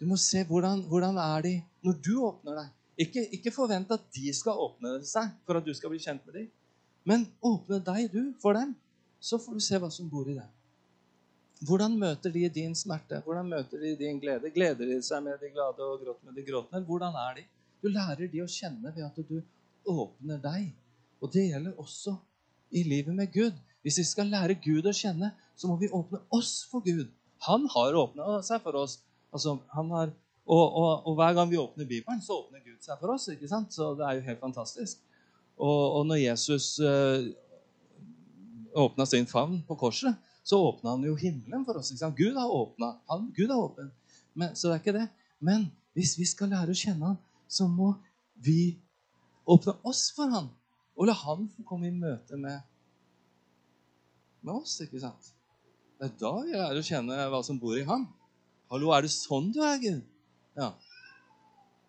Du 0.00 0.08
må 0.10 0.18
se 0.20 0.42
hvordan, 0.48 0.82
hvordan 0.90 1.20
er 1.20 1.44
de 1.44 1.54
når 1.86 2.00
du 2.04 2.14
åpner 2.24 2.58
deg. 2.62 2.72
Ikke, 3.06 3.22
ikke 3.36 3.52
forvent 3.52 3.92
at 3.92 4.04
de 4.16 4.32
skal 4.34 4.58
åpne 4.66 4.98
seg 5.04 5.30
for 5.44 5.60
at 5.60 5.64
du 5.66 5.72
skal 5.76 5.92
bli 5.92 6.00
kjent 6.00 6.24
med 6.26 6.40
dem. 6.40 6.50
Men 7.06 7.28
åpne 7.44 7.78
deg, 7.84 8.08
du, 8.12 8.32
for 8.42 8.56
dem. 8.56 8.74
Så 9.20 9.38
får 9.40 9.56
du 9.56 9.64
se 9.64 9.78
hva 9.80 9.92
som 9.92 10.08
bor 10.10 10.28
i 10.28 10.36
dem. 10.36 10.55
Hvordan 11.64 11.94
møter 11.96 12.32
de 12.32 12.48
din 12.52 12.74
smerte? 12.76 13.22
Hvordan 13.24 13.48
møter 13.48 13.80
de 13.80 13.94
din 13.96 14.18
glede? 14.20 14.50
Gleder 14.52 14.88
de 14.90 14.98
seg 15.02 15.22
med 15.24 15.38
de 15.40 15.48
glade 15.54 15.80
og 15.80 16.02
gråter 16.02 16.28
med 16.28 16.36
de 16.36 16.44
gråtende? 16.44 16.84
Hvordan 16.84 17.16
er 17.16 17.38
de? 17.38 17.46
Du 17.80 17.88
lærer 17.88 18.28
de 18.28 18.42
å 18.44 18.50
kjenne 18.50 18.92
ved 18.92 19.06
at 19.06 19.16
du 19.16 19.40
åpner 19.88 20.42
deg. 20.42 20.68
Og 21.22 21.32
det 21.32 21.46
gjelder 21.48 21.80
også 21.80 22.16
i 22.76 22.82
livet 22.84 23.16
med 23.16 23.32
Gud. 23.32 23.56
Hvis 23.86 24.02
vi 24.02 24.04
skal 24.04 24.28
lære 24.28 24.58
Gud 24.60 24.84
å 24.84 24.92
kjenne, 24.92 25.32
så 25.56 25.70
må 25.70 25.78
vi 25.80 25.88
åpne 25.88 26.20
oss 26.34 26.66
for 26.68 26.84
Gud. 26.84 27.08
Han 27.46 27.64
har 27.72 27.96
åpna 27.96 28.40
seg 28.44 28.60
for 28.64 28.76
oss. 28.82 28.98
Altså, 29.32 29.56
han 29.72 29.92
har 29.94 30.12
og, 30.46 30.62
og, 30.78 31.06
og, 31.08 31.14
hver 31.18 31.32
gang 31.34 31.48
vi 31.50 31.58
åpner 31.58 31.88
Bibelen, 31.88 32.20
så 32.22 32.36
åpner 32.38 32.62
Gud 32.62 32.78
seg 32.84 33.00
for 33.00 33.16
oss. 33.16 33.26
ikke 33.32 33.48
sant? 33.50 33.72
Så 33.74 33.94
det 33.98 34.04
er 34.06 34.18
jo 34.18 34.26
helt 34.28 34.42
fantastisk. 34.44 35.00
Og, 35.56 35.80
og 35.98 36.04
når 36.06 36.20
Jesus 36.20 36.76
uh, 36.78 36.86
eh, 36.86 37.32
åpna 38.78 39.06
sin 39.08 39.26
favn 39.26 39.58
på 39.66 39.74
korset, 39.80 40.14
så 40.46 40.60
åpna 40.62 40.92
han 40.94 41.02
jo 41.02 41.16
himmelen 41.18 41.64
for 41.66 41.80
oss. 41.80 41.90
Gud 42.16 42.36
har 42.38 42.50
åpna. 42.50 42.92
Gud 43.34 43.50
har 43.50 43.58
åpen. 43.58 43.90
Men, 44.32 44.52
så 44.54 44.68
det 44.68 44.74
er 44.76 44.82
ikke 44.84 44.92
det. 44.94 45.06
Men 45.42 45.64
hvis 45.98 46.12
vi 46.20 46.26
skal 46.28 46.52
lære 46.54 46.70
å 46.70 46.78
kjenne 46.78 47.08
han, 47.08 47.16
så 47.50 47.66
må 47.66 47.96
vi 48.46 48.76
åpne 49.42 49.74
oss 49.82 50.04
for 50.14 50.30
han. 50.30 50.46
Og 50.94 51.08
la 51.10 51.16
han 51.18 51.48
få 51.50 51.64
komme 51.66 51.88
i 51.90 51.94
møte 51.94 52.38
med, 52.38 52.62
med 54.46 54.52
oss. 54.54 54.76
ikke 54.84 55.02
sant? 55.02 55.32
Det 55.98 56.12
er 56.12 56.14
da 56.20 56.32
vi 56.38 56.54
lærer 56.54 56.78
å 56.78 56.86
kjenne 56.92 57.26
hva 57.32 57.40
som 57.42 57.58
bor 57.58 57.74
i 57.74 57.82
ham. 57.88 58.06
Hallo, 58.70 58.92
er 58.94 59.02
det 59.02 59.10
sånn 59.16 59.50
du 59.50 59.58
er, 59.66 59.80
Gud? 59.82 60.04
Ja. 60.54 60.70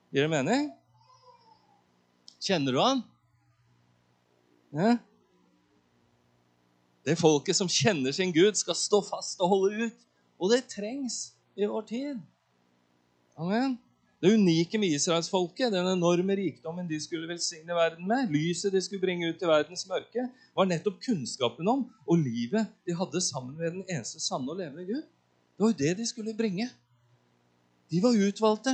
Gir 0.09 0.25
det 0.25 0.31
mening? 0.33 0.71
Kjenner 2.41 2.73
du 2.73 2.81
han? 2.81 3.05
Ja. 4.73 4.97
Det 7.07 7.15
folket 7.15 7.55
som 7.55 7.69
kjenner 7.71 8.11
sin 8.11 8.33
Gud, 8.35 8.57
skal 8.59 8.75
stå 8.75 8.99
fast 9.05 9.39
og 9.39 9.53
holde 9.53 9.87
ut 9.87 10.05
Og 10.37 10.51
det 10.51 10.67
trengs 10.69 11.31
i 11.57 11.65
vår 11.65 11.85
tid. 11.87 12.17
Amen. 13.39 13.77
Det 14.21 14.33
unike 14.33 14.79
med 14.81 14.93
israelsfolket, 14.97 15.71
den 15.73 15.87
enorme 15.91 16.35
rikdommen 16.37 16.87
de 16.89 16.97
skulle 17.01 17.29
velsigne 17.29 17.73
verden 17.73 18.05
med, 18.09 18.31
lyset 18.33 18.73
de 18.73 18.81
skulle 18.81 19.01
bringe 19.01 19.29
ut 19.29 19.37
til 19.39 19.49
verdens 19.49 19.85
mørke, 19.89 20.25
var 20.57 20.69
nettopp 20.69 20.97
kunnskapen 21.05 21.69
om 21.69 21.83
og 22.05 22.21
livet 22.21 22.65
de 22.85 22.95
hadde 22.97 23.21
sammen 23.21 23.53
med 23.57 23.77
den 23.77 23.83
eneste 23.85 24.21
sanne 24.21 24.49
og 24.51 24.57
levende 24.57 24.85
Gud. 24.85 25.03
Det 25.05 25.65
var 25.65 25.73
jo 25.73 25.79
det 25.81 25.93
de 25.97 26.07
skulle 26.09 26.33
bringe. 26.37 26.69
De 27.89 28.01
var 28.03 28.17
utvalgte. 28.27 28.73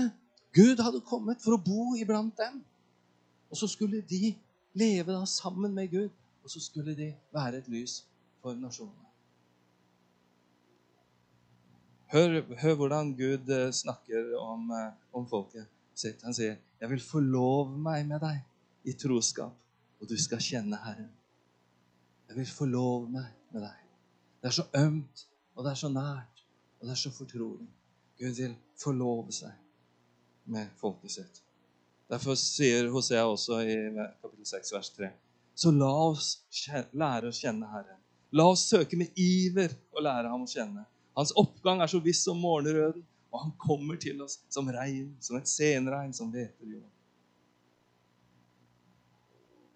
Gud 0.56 0.80
hadde 0.84 1.04
kommet 1.08 1.44
for 1.44 1.56
å 1.56 1.64
bo 1.64 1.94
iblant 2.00 2.36
dem. 2.40 2.64
Og 3.52 3.60
så 3.60 3.68
skulle 3.72 4.02
de 4.10 4.34
leve 4.74 5.12
da 5.12 5.22
sammen 5.28 5.76
med 5.76 5.92
Gud, 5.92 6.10
og 6.44 6.52
så 6.52 6.60
skulle 6.64 6.96
de 6.98 7.14
være 7.36 7.62
et 7.62 7.72
lys 7.72 8.02
for 8.44 8.60
nasjonene. 8.60 9.10
Hør, 12.14 12.42
hør 12.62 12.76
hvordan 12.78 13.14
Gud 13.18 13.50
eh, 13.50 13.72
snakker 13.74 14.36
om, 14.38 14.68
eh, 14.72 14.92
om, 15.14 15.26
folket 15.30 15.66
sitt. 15.98 16.22
Han 16.24 16.36
sier, 16.36 16.60
'Jeg 16.80 16.90
vil 16.90 17.02
forlove 17.02 17.78
meg 17.78 18.06
med 18.08 18.20
deg 18.22 18.44
i 18.84 18.94
troskap, 18.94 19.56
og 20.00 20.10
du 20.10 20.18
skal 20.22 20.44
kjenne 20.44 20.78
Herren.' 20.84 21.14
Jeg 22.28 22.38
vil 22.38 22.50
forlove 22.50 23.10
meg 23.10 23.32
med 23.54 23.62
deg. 23.62 23.80
Det 24.42 24.52
er 24.52 24.56
så 24.60 24.68
ømt, 24.78 25.26
og 25.56 25.66
det 25.66 25.72
er 25.72 25.80
så 25.82 25.90
nært, 25.90 26.46
og 26.80 26.88
det 26.88 26.92
er 26.92 27.02
så 27.02 27.12
fortrolig. 27.12 27.68
Gud 28.20 28.38
vil 28.42 28.56
forlove 28.84 29.32
seg 29.32 29.52
med 30.46 30.70
folket 30.78 31.12
sitt. 31.12 31.42
Derfor 32.10 32.36
sier 32.38 32.92
Hosea 32.92 33.26
også 33.26 33.60
i 33.64 33.76
kapittel 34.22 34.46
6, 34.46 34.74
vers 34.74 34.90
3.: 34.90 35.12
Så 35.56 35.72
la 35.72 35.92
oss 36.12 36.34
lære 36.94 37.30
å 37.30 37.38
kjenne 37.38 37.70
Herren. 37.74 38.03
La 38.34 38.48
oss 38.50 38.66
søke 38.66 38.98
med 38.98 39.14
iver 39.20 39.76
å 39.94 40.02
lære 40.02 40.32
ham 40.32 40.46
å 40.46 40.50
kjenne. 40.50 40.88
Hans 41.14 41.34
oppgang 41.38 41.84
er 41.84 41.92
så 41.92 42.00
viss 42.02 42.24
som 42.26 42.40
morgenrøden, 42.42 43.04
og 43.34 43.44
han 43.44 43.54
kommer 43.62 44.00
til 44.02 44.22
oss 44.26 44.40
som 44.54 44.70
regn, 44.74 45.12
som 45.22 45.38
et 45.38 45.50
senregn 45.50 46.14
som 46.18 46.32
hveter 46.34 46.66
jorden. 46.66 46.90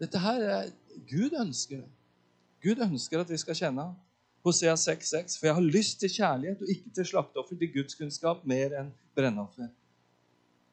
Dette 0.01 0.21
her 0.21 0.43
er 0.45 0.73
Gud 1.09 1.33
ønsker 1.37 1.81
det. 1.81 1.89
Gud 2.65 2.81
ønsker 2.81 3.21
at 3.21 3.29
vi 3.29 3.37
skal 3.41 3.57
kjenne 3.57 3.87
ham. 3.87 3.95
Hosea 4.45 4.73
6,6.: 4.77 5.37
For 5.39 5.49
jeg 5.49 5.57
har 5.57 5.65
lyst 5.65 5.99
til 6.01 6.13
kjærlighet 6.13 6.61
og 6.61 6.69
ikke 6.73 6.93
til 6.95 7.09
slakteoffer, 7.11 7.57
til 7.57 7.73
Guds 7.73 7.97
kunnskap 7.97 8.45
mer 8.45 8.77
enn 8.79 8.93
brennoffer. 9.17 9.69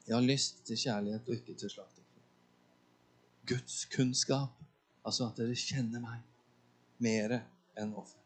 Jeg 0.04 0.16
har 0.16 0.24
lyst 0.24 0.60
til 0.68 0.78
kjærlighet 0.78 1.28
og 1.28 1.34
ikke 1.36 1.56
til 1.56 1.72
slakteoffer. 1.72 2.22
Guds 3.48 3.84
kunnskap, 3.92 4.52
altså 5.04 5.28
at 5.28 5.40
dere 5.40 5.56
kjenner 5.56 6.00
meg 6.00 6.20
mer 7.04 7.40
enn 7.80 7.94
offer. 7.98 8.20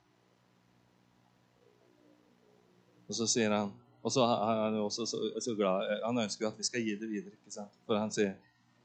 Og 3.08 3.16
så 3.16 3.28
sier 3.30 3.54
han 3.54 3.72
Og 4.04 4.12
så 4.12 4.22
er 4.24 4.58
han 4.62 4.76
jo 4.76 4.84
også 4.86 5.06
så, 5.08 5.18
så 5.40 5.54
glad 5.56 5.88
Han 6.04 6.20
ønsker 6.22 6.48
at 6.48 6.58
vi 6.58 6.66
skal 6.66 6.84
gi 6.84 6.94
det 7.00 7.08
videre. 7.08 7.34
ikke 7.34 7.54
sant? 7.54 7.74
For 7.86 7.98
han 7.98 8.12
sier 8.14 8.36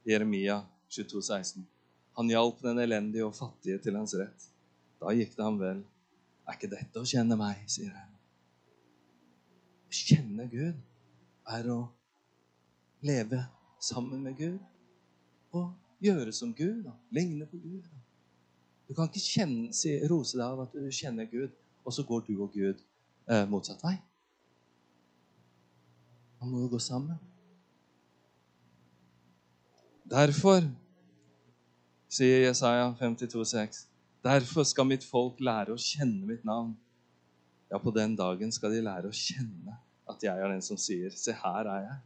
Jeremia 0.07 0.61
22, 0.89 1.21
16, 1.21 1.67
Han 2.17 2.29
hjalp 2.29 2.61
den 2.63 2.79
elendige 2.79 3.25
og 3.25 3.35
fattige 3.35 3.79
til 3.81 3.95
hans 3.97 4.13
rett. 4.19 4.47
Da 5.01 5.13
gikk 5.15 5.35
det 5.37 5.45
ham 5.45 5.59
vel. 5.59 5.79
Er 6.43 6.57
ikke 6.57 6.69
dette 6.71 6.99
å 6.99 7.07
kjenne 7.07 7.37
meg, 7.39 7.63
sier 7.71 7.93
han. 7.95 8.11
Å 9.87 9.95
kjenne 9.95 10.45
Gud 10.51 10.81
er 11.55 11.69
å 11.71 11.79
leve 13.03 13.39
sammen 13.83 14.21
med 14.27 14.37
Gud 14.37 14.59
og 15.55 15.71
gjøre 16.03 16.35
som 16.35 16.53
Gud. 16.55 16.83
Da. 16.85 16.93
Ligne 17.15 17.47
på 17.49 17.57
Gud. 17.63 17.81
Da. 17.87 18.02
Du 18.87 18.95
kan 18.95 19.07
ikke 19.07 19.23
kjenne, 19.23 19.71
si, 19.75 19.93
rose 20.09 20.37
deg 20.37 20.45
av 20.45 20.65
at 20.65 20.73
du 20.75 20.89
kjenner 20.91 21.27
Gud, 21.31 21.53
og 21.83 21.95
så 21.95 22.03
går 22.07 22.25
du 22.27 22.33
og 22.43 22.51
Gud 22.55 22.81
eh, 23.31 23.45
motsatt 23.49 23.83
vei. 23.83 23.95
Man 26.41 26.51
må 26.51 26.65
jo 26.65 26.73
gå 26.73 26.79
sammen. 26.83 27.19
Derfor, 30.11 30.65
sier 32.11 32.43
Jesaja 32.49 32.89
52,6, 32.99 33.85
derfor 34.23 34.67
skal 34.67 34.89
mitt 34.89 35.05
folk 35.07 35.39
lære 35.39 35.73
å 35.73 35.79
kjenne 35.79 36.27
mitt 36.27 36.43
navn. 36.47 36.75
Ja, 37.71 37.79
på 37.81 37.93
den 37.95 38.17
dagen 38.19 38.51
skal 38.53 38.75
de 38.75 38.83
lære 38.83 39.09
å 39.09 39.15
kjenne 39.15 39.79
at 40.11 40.21
jeg 40.21 40.35
er 40.35 40.51
den 40.51 40.61
som 40.61 40.77
sier, 40.77 41.15
se, 41.15 41.33
her 41.39 41.69
er 41.71 41.87
jeg. 41.87 41.97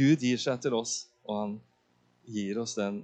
Gud 0.00 0.24
gir 0.24 0.40
seg 0.40 0.64
til 0.64 0.74
oss, 0.80 0.94
og 1.28 1.36
han 1.36 1.54
gir 2.30 2.58
oss 2.62 2.74
den, 2.80 3.02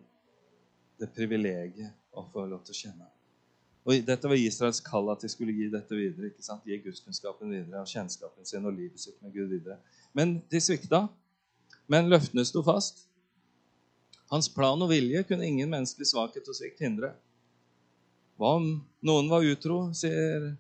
det 0.96 1.12
privilegiet 1.12 1.92
å 2.16 2.24
få 2.33 2.46
lov 2.48 2.64
til 2.66 2.74
å 2.74 2.81
kjenne. 2.81 3.09
Og 3.87 4.02
Dette 4.02 4.26
var 4.26 4.40
Israels 4.40 4.81
kall, 4.83 5.12
at 5.12 5.22
de 5.22 5.31
skulle 5.31 5.55
gi 5.55 5.68
dette 5.70 5.94
videre. 5.94 6.33
ikke 6.33 6.42
sant? 6.42 6.64
Gi 6.66 6.81
gudskunnskapen 6.83 7.52
videre 7.55 7.85
og 7.85 7.90
kjennskapen 7.90 8.48
sin 8.48 8.66
og 8.66 8.74
livet 8.74 8.98
sitt 8.98 9.20
med 9.22 9.35
Gud 9.35 9.52
videre. 9.52 9.79
Men 10.12 10.40
de 10.50 10.61
svikta. 10.61 11.05
Men 11.87 12.11
løftene 12.11 12.42
sto 12.44 12.64
fast. 12.66 13.05
Hans 14.33 14.48
plan 14.50 14.81
og 14.83 14.90
vilje 14.90 15.22
kunne 15.29 15.46
ingen 15.46 15.70
menneskelig 15.70 16.09
svakhet 16.11 16.48
og 16.50 16.59
svikt 16.59 16.83
hindre. 16.83 17.12
Hva 18.37 18.57
om 18.59 18.66
noen 19.07 19.31
var 19.31 19.46
utro, 19.46 19.85
sier 19.94 20.57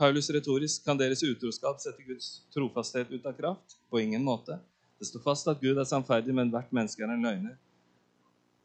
Paulus 0.00 0.30
retorisk, 0.32 0.80
kan 0.86 0.96
deres 0.96 1.20
utroskap 1.22 1.82
sette 1.82 2.00
Guds 2.06 2.40
trofasthet 2.54 3.12
ut 3.12 3.26
av 3.28 3.36
kraft? 3.36 3.76
På 3.92 4.00
ingen 4.00 4.24
måte. 4.24 4.56
Det 4.96 5.10
står 5.10 5.22
fast 5.24 5.52
at 5.52 5.60
Gud 5.60 5.76
er 5.76 5.88
sannferdig, 5.88 6.32
men 6.36 6.48
hvert 6.52 6.72
menneske 6.72 7.04
er 7.04 7.12
en 7.12 7.28
løgner. 7.28 7.58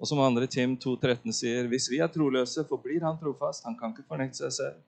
Og 0.06 0.10
som 0.10 0.20
andre 0.22 0.46
Tim 0.46 0.76
2,13 0.78 1.34
sier, 1.34 1.66
hvis 1.66 1.88
vi 1.90 1.98
er 1.98 2.12
troløse, 2.14 2.62
forblir 2.70 3.02
han 3.02 3.16
trofast. 3.18 3.64
Han 3.66 3.74
kan 3.80 3.90
ikke 3.90 4.04
fornekte 4.06 4.38
seg 4.38 4.52
selv. 4.54 4.84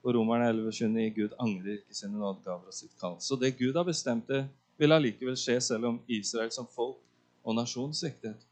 Og 0.00 0.14
Romerne 0.16 0.46
11,29 0.48 1.10
Gud 1.12 1.34
angrer 1.44 1.74
ikke 1.74 1.96
sine 1.98 2.16
nådegaver 2.16 2.72
og 2.72 2.72
sitt 2.72 2.94
kall. 2.96 3.18
Så 3.20 3.36
det 3.36 3.50
Gud 3.58 3.76
har 3.76 3.84
bestemt 3.84 4.32
det, 4.32 4.46
vil 4.80 4.96
allikevel 4.96 5.36
skje 5.36 5.58
selv 5.60 5.90
om 5.90 6.00
Israel 6.08 6.48
som 6.56 6.64
folk 6.72 6.96
og 7.44 7.60
nasjon 7.60 7.92
sviktet. 7.92 8.48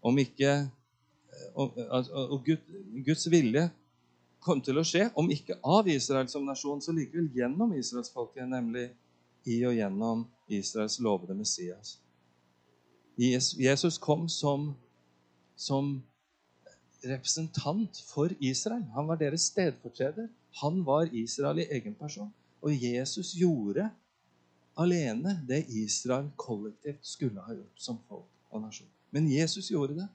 Om 0.00 0.24
ikke 0.24 0.56
Og, 1.54 1.76
og 2.32 2.40
Gud, 2.44 2.64
Guds 3.04 3.28
vilje 3.30 3.68
kom 4.40 4.64
til 4.64 4.80
å 4.80 4.84
skje, 4.84 5.10
om 5.20 5.28
ikke 5.30 5.60
av 5.60 5.88
Israel 5.88 6.28
som 6.28 6.48
nasjon, 6.48 6.80
så 6.80 6.92
likevel 6.96 7.28
gjennom 7.36 7.76
israelsfolket, 7.76 8.48
nemlig 8.48 8.88
i 9.44 9.60
og 9.68 9.76
gjennom 9.76 10.24
Israels 10.48 10.98
lovede 11.04 11.36
Messias. 11.36 11.98
Jesus 13.20 13.98
kom 13.98 14.28
som, 14.28 14.70
som 15.56 16.02
representant 17.04 18.00
for 18.08 18.32
Israel. 18.40 18.84
Han 18.94 19.08
var 19.10 19.20
deres 19.20 19.50
stedfortreder. 19.52 20.28
Han 20.62 20.84
var 20.86 21.10
Israel 21.12 21.60
i 21.60 21.68
egen 21.70 21.94
person. 21.94 22.30
Og 22.62 22.72
Jesus 22.72 23.34
gjorde 23.36 23.90
alene 24.80 25.36
det 25.48 25.66
Israel 25.68 26.30
kollektivt 26.36 27.04
skulle 27.06 27.42
ha 27.44 27.54
gjort 27.54 27.84
som 27.84 28.00
folk 28.08 28.28
og 28.50 28.64
nasjon. 28.64 28.88
Men 29.10 29.28
Jesus 29.28 29.68
gjorde 29.70 29.98
det. 30.00 30.08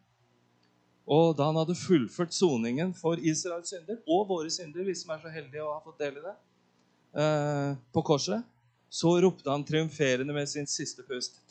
Og 1.05 1.35
da 1.37 1.51
han 1.51 1.59
hadde 1.59 1.77
fullført 1.77 2.33
soningen 2.33 2.93
for 2.97 3.21
Israels 3.21 3.69
synder 3.69 3.99
og 4.09 4.25
våre 4.29 4.49
synder, 4.49 4.85
vi 4.87 4.95
som 4.97 5.13
er 5.13 5.21
så 5.21 5.29
heldige 5.29 5.61
å 5.61 5.75
ha 5.75 5.81
fått 5.83 6.01
del 6.01 6.17
i 6.17 6.23
det, 6.23 6.33
eh, 7.21 7.75
på 7.93 8.01
korset, 8.01 8.41
så 8.95 9.11
ropte 9.21 9.51
han 9.51 9.63
triumferende 9.67 10.33
med 10.33 10.47
sin 10.49 10.67
siste 10.67 11.03
pust 11.03 11.41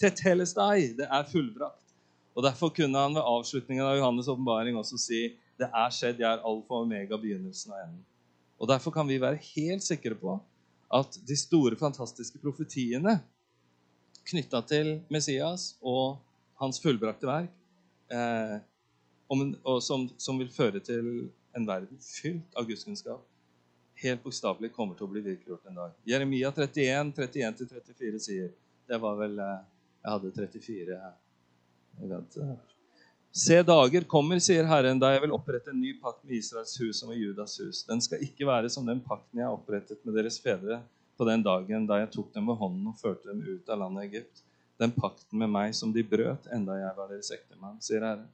Tetelestai, 0.00 0.80
det 0.98 1.06
er 1.08 1.24
fullbrakt. 1.30 1.94
Og 2.34 2.42
Derfor 2.44 2.68
kunne 2.74 2.98
han 2.98 3.14
ved 3.14 3.24
avslutningen 3.24 3.86
av 3.86 3.96
Johannes' 3.96 4.28
åpenbaring 4.28 4.76
også 4.76 4.98
si 5.00 5.22
det 5.56 5.68
er 5.70 5.90
skjedd, 5.94 6.20
jeg 6.20 6.28
er 6.28 6.42
alfa 6.42 6.74
og 6.74 6.82
omega, 6.82 7.16
begynnelsen 7.16 7.72
av 7.72 7.84
enden. 7.84 8.02
Og 8.58 8.68
Derfor 8.68 8.90
kan 8.92 9.08
vi 9.08 9.20
være 9.22 9.40
helt 9.54 9.84
sikre 9.86 10.14
på 10.18 10.36
at 10.94 11.16
de 11.26 11.36
store, 11.38 11.76
fantastiske 11.80 12.38
profetiene 12.42 13.20
knytta 14.28 14.60
til 14.68 14.98
Messias 15.12 15.76
og 15.80 16.18
hans 16.60 16.80
fullbrakte 16.82 17.28
verk, 17.28 17.52
eh, 18.12 18.58
en, 19.32 19.54
som, 19.80 20.10
som, 20.18 20.38
vil 20.38 20.52
føre 20.52 20.80
til 20.84 21.30
en 21.56 21.66
verden 21.68 21.98
fylt 22.04 22.52
av 22.58 22.68
gudskunnskap, 22.68 23.22
helt 24.04 24.22
bokstavelig 24.24 24.72
kommer 24.74 24.98
til 24.98 25.06
å 25.06 25.12
bli 25.12 25.22
virkeliggjort 25.24 25.70
en 25.70 25.80
dag. 25.80 25.96
Jeremia 26.08 26.52
31, 26.52 27.12
31-34 27.16 28.22
sier 28.22 28.52
Det 28.88 29.00
var 29.00 29.16
vel 29.18 29.38
eh, 29.40 29.58
Jeg 30.02 30.14
hadde 30.14 30.32
34 30.38 31.00
her. 31.02 31.18
Se, 33.34 33.56
dager 33.66 34.04
kommer, 34.06 34.38
sier 34.38 34.66
Herren, 34.68 34.98
da 35.02 35.08
jeg 35.10 35.24
vil 35.24 35.34
opprette 35.34 35.72
en 35.72 35.80
ny 35.80 35.94
pakt 35.98 36.22
med 36.22 36.36
Israels 36.36 36.74
hus 36.78 37.00
og 37.02 37.10
med 37.10 37.18
Judas 37.18 37.56
hus. 37.58 37.82
Den 37.88 38.02
skal 38.04 38.22
ikke 38.22 38.46
være 38.46 38.70
som 38.70 38.86
den 38.86 39.00
pakten 39.02 39.40
jeg 39.42 39.50
opprettet 39.50 40.04
med 40.06 40.14
deres 40.18 40.38
fedre 40.42 40.78
på 41.18 41.26
den 41.26 41.42
dagen 41.42 41.86
da 41.86 41.98
jeg 42.02 42.12
tok 42.14 42.32
dem 42.34 42.50
ved 42.50 42.58
hånden 42.60 42.90
og 42.90 43.00
førte 43.00 43.30
dem 43.30 43.42
ut 43.42 43.70
av 43.70 43.80
landet 43.82 44.08
Egypt. 44.08 44.44
Den 44.78 44.94
pakten 44.94 45.38
med 45.38 45.50
meg 45.50 45.74
som 45.74 45.92
de 45.94 46.02
brøt 46.06 46.46
enda 46.54 46.78
jeg 46.78 46.94
var 46.96 47.10
deres 47.10 47.30
ektemann, 47.34 47.80
sier 47.82 48.06
Herren. 48.06 48.30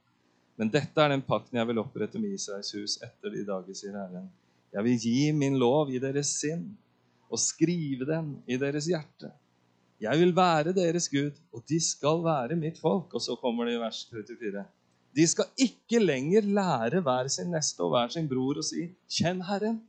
Men 0.57 0.69
dette 0.73 1.01
er 1.01 1.13
den 1.13 1.25
pakten 1.25 1.57
jeg 1.57 1.69
vil 1.69 1.81
opprette 1.81 2.21
med 2.21 2.33
Israels 2.37 2.73
hus 2.77 2.97
etter 3.01 3.33
de 3.33 3.45
dager, 3.47 3.77
sier 3.77 3.97
Herren. 3.97 4.29
Jeg 4.71 4.83
vil 4.87 5.03
gi 5.03 5.31
min 5.35 5.57
lov 5.59 5.91
i 5.91 5.99
deres 5.99 6.31
sinn 6.39 6.69
og 7.31 7.39
skrive 7.39 8.07
den 8.07 8.35
i 8.47 8.57
deres 8.59 8.87
hjerte. 8.91 9.31
Jeg 10.01 10.17
vil 10.17 10.33
være 10.35 10.73
deres 10.73 11.07
Gud, 11.11 11.35
og 11.53 11.63
de 11.69 11.77
skal 11.83 12.23
være 12.25 12.57
mitt 12.57 12.79
folk. 12.81 13.13
Og 13.13 13.21
så 13.21 13.35
kommer 13.37 13.67
det 13.67 13.75
i 13.75 13.81
vers 13.81 14.01
34. 14.09 14.63
De 15.15 15.27
skal 15.27 15.45
ikke 15.59 15.99
lenger 15.99 16.47
lære 16.47 17.03
hver 17.03 17.27
sin 17.29 17.51
neste 17.51 17.83
og 17.83 17.93
hver 17.93 18.11
sin 18.13 18.29
bror 18.31 18.57
å 18.57 18.65
si 18.65 18.87
'Kjenn 19.11 19.43
Herren'. 19.45 19.81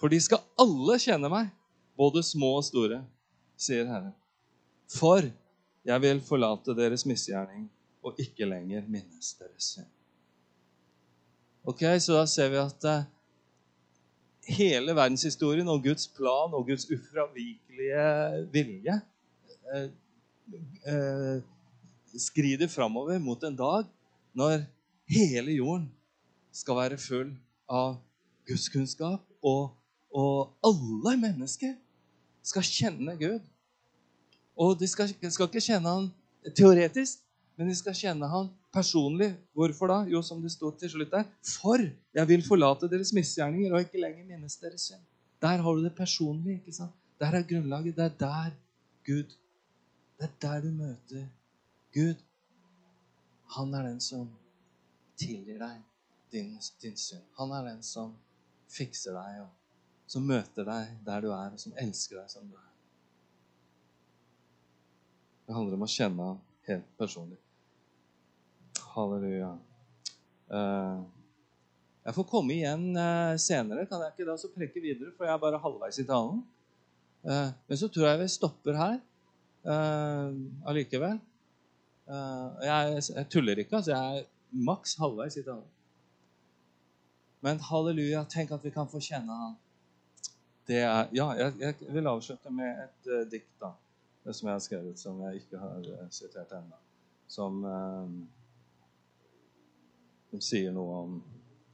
For 0.00 0.08
de 0.08 0.20
skal 0.20 0.40
alle 0.58 0.96
kjenne 1.02 1.28
meg, 1.28 1.50
både 1.98 2.22
små 2.24 2.54
og 2.62 2.64
store, 2.64 3.02
sier 3.58 3.84
Herren. 3.84 4.14
For 4.88 5.26
jeg 5.84 6.02
vil 6.02 6.20
forlate 6.24 6.74
deres 6.78 7.04
misgjerning 7.04 7.68
og 8.02 8.16
ikke 8.18 8.48
lenger 8.48 8.86
minnes 8.88 9.34
deres 9.36 9.74
synd. 9.74 9.99
Ok, 11.64 11.82
Så 12.00 12.16
da 12.16 12.26
ser 12.26 12.48
vi 12.48 12.56
at 12.56 12.84
eh, 12.88 13.08
hele 14.56 14.94
verdenshistorien 14.96 15.68
og 15.68 15.82
Guds 15.84 16.06
plan 16.08 16.54
og 16.56 16.64
Guds 16.66 16.86
ufravikelige 16.88 18.04
vilje 18.52 18.94
eh, 19.74 19.90
eh, 20.88 21.42
skrider 22.16 22.68
framover 22.68 23.18
mot 23.20 23.44
en 23.44 23.56
dag 23.56 23.84
når 24.32 24.64
hele 25.10 25.58
jorden 25.58 25.90
skal 26.52 26.78
være 26.80 26.98
full 26.98 27.34
av 27.68 27.98
gudskunnskap, 28.48 29.20
og, 29.42 29.76
og 30.10 30.56
alle 30.66 31.12
mennesker 31.20 31.76
skal 32.42 32.64
kjenne 32.66 33.14
Gud. 33.20 33.44
Og 34.56 34.80
de 34.80 34.88
skal, 34.88 35.12
skal 35.12 35.46
ikke 35.46 35.62
kjenne 35.62 35.92
han 35.92 36.08
teoretisk, 36.56 37.20
men 37.56 37.68
de 37.70 37.76
skal 37.78 37.94
kjenne 37.94 38.32
han 38.32 38.48
personlig. 38.72 39.30
Hvorfor 39.54 39.90
da? 39.90 39.98
Jo, 40.10 40.22
som 40.22 40.42
det 40.42 40.52
sto 40.54 40.70
til 40.78 40.92
slutt 40.92 41.12
der. 41.12 41.28
For 41.46 41.82
jeg 42.14 42.28
vil 42.28 42.44
forlate 42.46 42.90
deres 42.90 43.12
misgjerninger 43.16 43.74
og 43.74 43.86
ikke 43.86 44.00
lenger 44.02 44.24
minnes 44.28 44.56
deres 44.62 44.88
synd. 44.90 45.04
Der 45.42 45.62
har 45.64 45.76
du 45.76 45.84
det 45.84 45.94
personlige. 45.96 46.60
ikke 46.60 46.72
sant? 46.72 46.96
Der 47.20 47.36
er 47.36 47.42
grunnlaget. 47.42 47.96
Det 47.96 48.04
er 48.04 48.16
der 48.20 48.50
Gud 49.06 49.36
Det 50.20 50.28
er 50.28 50.34
der 50.40 50.60
du 50.60 50.70
møter 50.70 51.26
Gud. 51.94 52.14
Han 53.56 53.74
er 53.74 53.82
den 53.82 54.00
som 54.00 54.28
tilgir 55.16 55.58
deg 55.58 55.80
din, 56.32 56.58
din 56.82 56.96
synd. 56.96 57.24
Han 57.38 57.50
er 57.50 57.64
den 57.72 57.82
som 57.82 58.12
fikser 58.70 59.16
deg, 59.16 59.40
og 59.42 60.10
som 60.10 60.26
møter 60.26 60.66
deg 60.68 60.92
der 61.06 61.24
du 61.24 61.30
er, 61.32 61.54
og 61.54 61.60
som 61.60 61.74
elsker 61.78 62.20
deg 62.20 62.30
som 62.30 62.46
du 62.46 62.54
er. 62.54 62.68
Det 65.46 65.56
handler 65.56 65.80
om 65.80 65.86
å 65.86 65.90
kjenne 65.90 66.28
ham 66.28 66.42
helt 66.68 66.92
personlig. 67.00 67.38
Halleluja. 68.94 69.50
Uh, 70.50 71.02
jeg 72.06 72.16
får 72.16 72.26
komme 72.30 72.56
igjen 72.56 72.88
uh, 72.96 73.36
senere. 73.40 73.86
Kan 73.90 74.02
jeg 74.04 74.14
ikke 74.14 74.28
da 74.28 74.36
så 74.40 74.50
preke 74.54 74.82
videre, 74.82 75.12
for 75.16 75.28
jeg 75.28 75.34
er 75.34 75.42
bare 75.42 75.60
halvveis 75.62 76.00
i 76.02 76.06
talen. 76.08 76.42
Uh, 77.24 77.50
men 77.68 77.80
så 77.80 77.90
tror 77.92 78.10
jeg 78.10 78.22
vi 78.22 78.28
stopper 78.32 78.78
her 78.80 79.00
allikevel. 79.60 81.18
Jeg, 82.08 83.02
jeg, 83.12 83.26
tuller 83.28 83.58
ikke. 83.60 83.76
altså 83.76 83.90
Jeg 83.92 84.20
er 84.22 84.62
maks 84.64 84.94
halvveis 84.96 85.36
i 85.36 85.42
talen. 85.44 85.68
Men 87.44 87.60
halleluja, 87.60 88.24
tenk 88.28 88.52
at 88.52 88.64
vi 88.64 88.72
kan 88.72 88.88
få 88.88 89.00
kjenne 89.04 89.36
Han. 89.36 89.58
Er, 90.70 91.08
ja, 91.12 91.26
jeg, 91.34 91.54
jeg 91.58 91.94
vil 91.94 92.06
avslutte 92.06 92.50
med 92.54 92.84
et 92.84 93.08
uh, 93.10 93.24
dikt, 93.30 93.54
da. 93.58 93.72
Det 94.22 94.34
som 94.36 94.48
jeg 94.48 94.54
har 94.54 94.62
skrevet, 94.62 94.98
som 95.00 95.22
jeg 95.24 95.40
ikke 95.40 95.58
har 95.58 95.80
uh, 95.82 96.04
sitert 96.14 96.52
ennå. 96.54 96.76
Som, 97.26 97.64
uh, 97.64 98.04
som 100.30 100.42
sier 100.44 100.72
noe 100.74 100.98
om, 101.04 101.16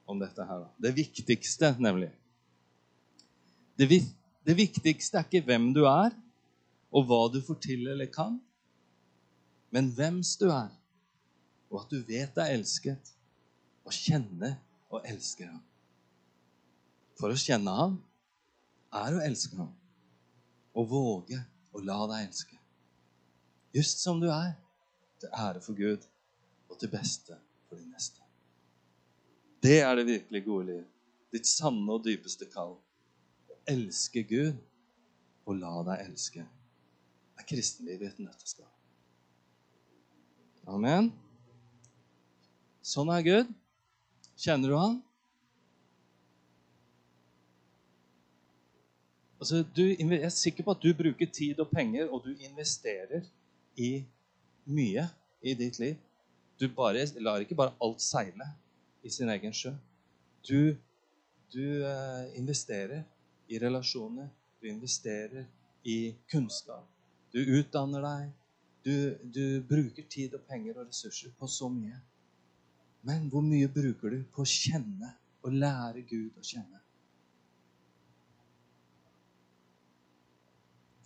om 0.08 0.20
dette 0.20 0.44
her. 0.48 0.64
Det 0.80 0.94
viktigste, 0.96 1.74
nemlig. 1.82 2.10
Det, 3.76 3.88
vi, 3.90 4.00
det 4.46 4.56
viktigste 4.56 5.20
er 5.20 5.28
ikke 5.28 5.44
hvem 5.46 5.70
du 5.76 5.84
er, 5.88 6.14
og 6.96 7.08
hva 7.08 7.26
du 7.32 7.42
får 7.44 7.60
til 7.66 7.88
eller 7.92 8.08
kan, 8.12 8.38
men 9.74 9.90
hvems 9.92 10.36
du 10.40 10.46
er, 10.48 10.70
og 11.68 11.82
at 11.82 11.92
du 11.92 11.98
vet 12.08 12.32
deg 12.36 12.54
elsket, 12.54 13.12
og 13.86 13.94
kjenner 13.94 14.56
og 14.90 15.04
elsker 15.06 15.50
ham. 15.50 15.62
For 17.16 17.32
å 17.32 17.38
kjenne 17.40 17.72
ham 17.72 17.96
er 18.96 19.16
å 19.16 19.24
elske 19.24 19.56
ham. 19.58 19.72
Og 20.76 20.88
våge 20.90 21.38
å 21.72 21.82
la 21.84 21.98
deg 22.10 22.26
elske. 22.26 22.58
Just 23.76 24.02
som 24.04 24.20
du 24.20 24.28
er, 24.32 24.54
til 25.20 25.32
ære 25.32 25.62
for 25.64 25.76
Gud 25.76 26.04
og 26.68 26.76
til 26.80 26.92
beste 26.92 27.38
for 27.68 27.78
din 27.78 27.88
neste. 27.92 28.25
Det 29.66 29.80
er 29.80 29.96
det 29.98 30.06
virkelig 30.06 30.44
gode 30.44 30.66
liv. 30.66 30.82
Ditt 31.34 31.48
sanne 31.50 31.90
og 31.90 32.04
dypeste 32.04 32.46
kall. 32.52 32.76
Å 33.50 33.54
elske 33.72 34.22
Gud 34.22 34.58
og 35.46 35.56
la 35.58 35.72
deg 35.88 36.02
elske. 36.04 36.44
Det 37.34 37.42
er 37.42 37.48
kristenlivet 37.48 38.04
i 38.04 38.10
et 38.12 38.20
nøtteskall. 38.22 38.68
Amen. 40.70 41.08
Sånn 42.86 43.10
er 43.10 43.24
Gud. 43.26 43.50
Kjenner 44.38 44.70
du 44.70 44.76
han? 44.78 45.00
Altså, 49.40 49.64
du, 49.74 49.82
jeg 49.88 50.20
er 50.20 50.34
sikker 50.34 50.66
på 50.68 50.76
at 50.76 50.84
du 50.84 50.92
bruker 50.94 51.32
tid 51.40 51.58
og 51.64 51.72
penger, 51.74 52.06
og 52.06 52.22
du 52.28 52.30
investerer 52.38 53.26
i 53.74 53.90
mye 54.70 55.08
i 55.42 55.56
ditt 55.58 55.80
liv. 55.82 55.98
Du 56.54 56.68
bare, 56.70 57.02
lar 57.18 57.42
ikke 57.42 57.58
bare 57.58 57.74
alt 57.82 58.04
seile 58.04 58.46
i 59.06 59.10
sin 59.10 59.30
egen 59.30 59.54
sjø. 59.54 59.72
Du, 60.48 60.74
du 61.54 61.64
uh, 61.86 62.26
investerer 62.38 63.04
i 63.48 63.60
relasjoner. 63.62 64.28
Du 64.60 64.68
investerer 64.68 65.46
i 65.86 66.14
kunnskap. 66.30 66.88
Du 67.30 67.38
utdanner 67.58 68.02
deg. 68.02 68.32
Du, 68.86 68.94
du 69.22 69.44
bruker 69.66 70.06
tid 70.10 70.34
og 70.38 70.46
penger 70.46 70.80
og 70.80 70.88
ressurser 70.88 71.34
på 71.38 71.48
så 71.50 71.70
mye. 71.70 71.98
Men 73.06 73.28
hvor 73.30 73.44
mye 73.46 73.70
bruker 73.70 74.14
du 74.14 74.20
på 74.34 74.42
å 74.42 74.50
kjenne 74.50 75.12
og 75.46 75.54
lære 75.54 76.02
Gud 76.06 76.38
å 76.38 76.46
kjenne? 76.46 76.82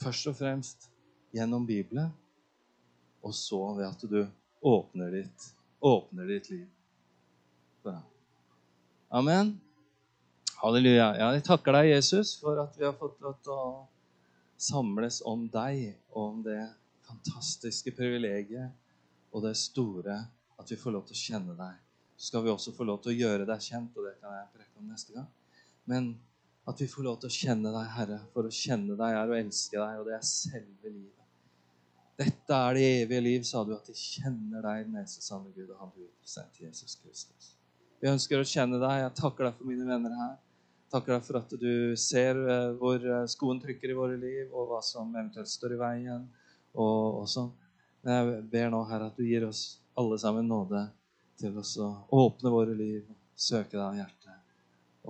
Først 0.01 0.31
og 0.31 0.37
fremst 0.39 0.89
gjennom 1.37 1.67
Bibelen, 1.69 2.09
og 3.21 3.35
så 3.37 3.61
ved 3.77 3.85
at 3.85 4.05
du 4.09 4.23
åpner 4.65 5.13
ditt, 5.13 5.51
åpner 5.85 6.31
ditt 6.33 6.49
liv 6.49 6.69
ham. 7.89 8.05
Amen. 9.11 9.55
Halleluja. 10.61 11.09
Ja, 11.17 11.31
jeg 11.33 11.45
takker 11.49 11.79
deg, 11.79 11.95
Jesus, 11.95 12.37
for 12.41 12.61
at 12.61 12.77
vi 12.77 12.85
har 12.85 12.97
fått 13.01 13.21
lov 13.25 13.39
til 13.41 13.57
å 13.57 13.69
samles 14.61 15.23
om 15.25 15.47
deg 15.49 15.95
og 16.13 16.23
om 16.27 16.43
det 16.45 16.61
fantastiske 17.09 17.95
privilegiet 17.97 18.69
og 19.33 19.47
det 19.47 19.55
store 19.57 20.19
at 20.61 20.69
vi 20.69 20.77
får 20.77 20.99
lov 20.99 21.07
til 21.09 21.17
å 21.17 21.23
kjenne 21.25 21.57
deg 21.57 21.79
så 22.21 22.27
skal 22.27 22.43
vi 22.45 22.51
også 22.53 22.73
få 22.77 22.85
lov 22.85 22.99
til 23.01 23.15
å 23.15 23.17
gjøre 23.17 23.45
deg 23.49 23.63
kjent, 23.65 23.95
og 23.97 24.05
det 24.05 24.19
kan 24.21 24.35
jeg 24.37 24.49
preke 24.53 24.77
om 24.77 24.89
neste 24.93 25.15
gang. 25.15 25.29
Men 25.89 26.11
at 26.69 26.83
vi 26.83 26.89
får 26.93 27.07
lov 27.07 27.15
til 27.23 27.31
å 27.31 27.33
kjenne 27.33 27.71
deg, 27.73 27.87
Herre. 27.95 28.19
For 28.35 28.45
å 28.45 28.53
kjenne 28.53 28.97
deg 28.99 29.17
er 29.17 29.33
å 29.33 29.39
elske 29.39 29.79
deg, 29.79 30.03
og 30.03 30.11
det 30.11 30.19
er 30.19 30.27
selve 30.29 30.93
livet. 30.93 31.31
Dette 32.21 32.59
er 32.67 32.77
det 32.77 32.83
evige 32.99 33.23
liv, 33.25 33.47
sa 33.49 33.63
du, 33.65 33.73
at 33.73 33.89
de 33.89 33.97
kjenner 33.97 34.61
deg, 34.61 34.83
den 34.91 35.01
eneste 35.01 35.25
sanne 35.25 35.49
Gud, 35.55 35.71
og 35.73 35.81
han 35.81 35.95
du 35.95 36.05
til 36.29 36.67
Jesus 36.67 36.99
Kristus. 37.01 37.55
Vi 38.01 38.09
ønsker 38.09 38.41
å 38.41 38.49
kjenne 38.49 38.81
deg. 38.81 39.03
Jeg 39.05 39.17
takker 39.19 39.47
deg 39.49 39.59
for 39.59 39.69
mine 39.69 39.89
venner 39.89 40.15
her. 40.17 40.37
Takker 40.91 41.15
deg 41.15 41.27
for 41.27 41.39
at 41.39 41.53
du 41.61 41.97
ser 42.01 42.39
eh, 42.41 42.71
hvor 42.81 42.99
eh, 42.99 43.27
skoen 43.31 43.61
trykker 43.63 43.93
i 43.93 43.97
våre 43.99 44.17
liv, 44.19 44.47
og 44.51 44.73
hva 44.73 44.81
som 44.85 45.13
eventuelt 45.15 45.51
står 45.51 45.77
i 45.77 45.81
veien. 45.81 46.25
og, 46.75 47.21
og 47.21 47.29
sånn. 47.29 47.51
Jeg 48.07 48.41
ber 48.51 48.71
nå, 48.73 48.81
Herre, 48.89 49.11
at 49.11 49.19
du 49.21 49.27
gir 49.27 49.45
oss 49.45 49.81
alle 50.01 50.17
sammen 50.19 50.49
nåde 50.49 50.87
til 51.41 51.57
å 51.61 51.89
åpne 52.17 52.53
våre 52.53 52.77
liv, 52.77 53.05
søke 53.37 53.77
deg 53.77 53.85
av 53.85 53.99
hjertet 53.99 54.41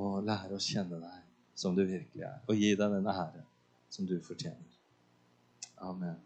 og 0.00 0.24
lære 0.26 0.56
å 0.56 0.62
kjenne 0.62 0.98
deg 1.02 1.22
som 1.58 1.74
du 1.76 1.82
virkelig 1.84 2.24
er, 2.26 2.38
og 2.46 2.58
gi 2.58 2.72
deg 2.78 2.94
denne 2.94 3.14
ære 3.14 3.42
som 3.90 4.06
du 4.06 4.16
fortjener. 4.24 4.76
Amen. 5.82 6.18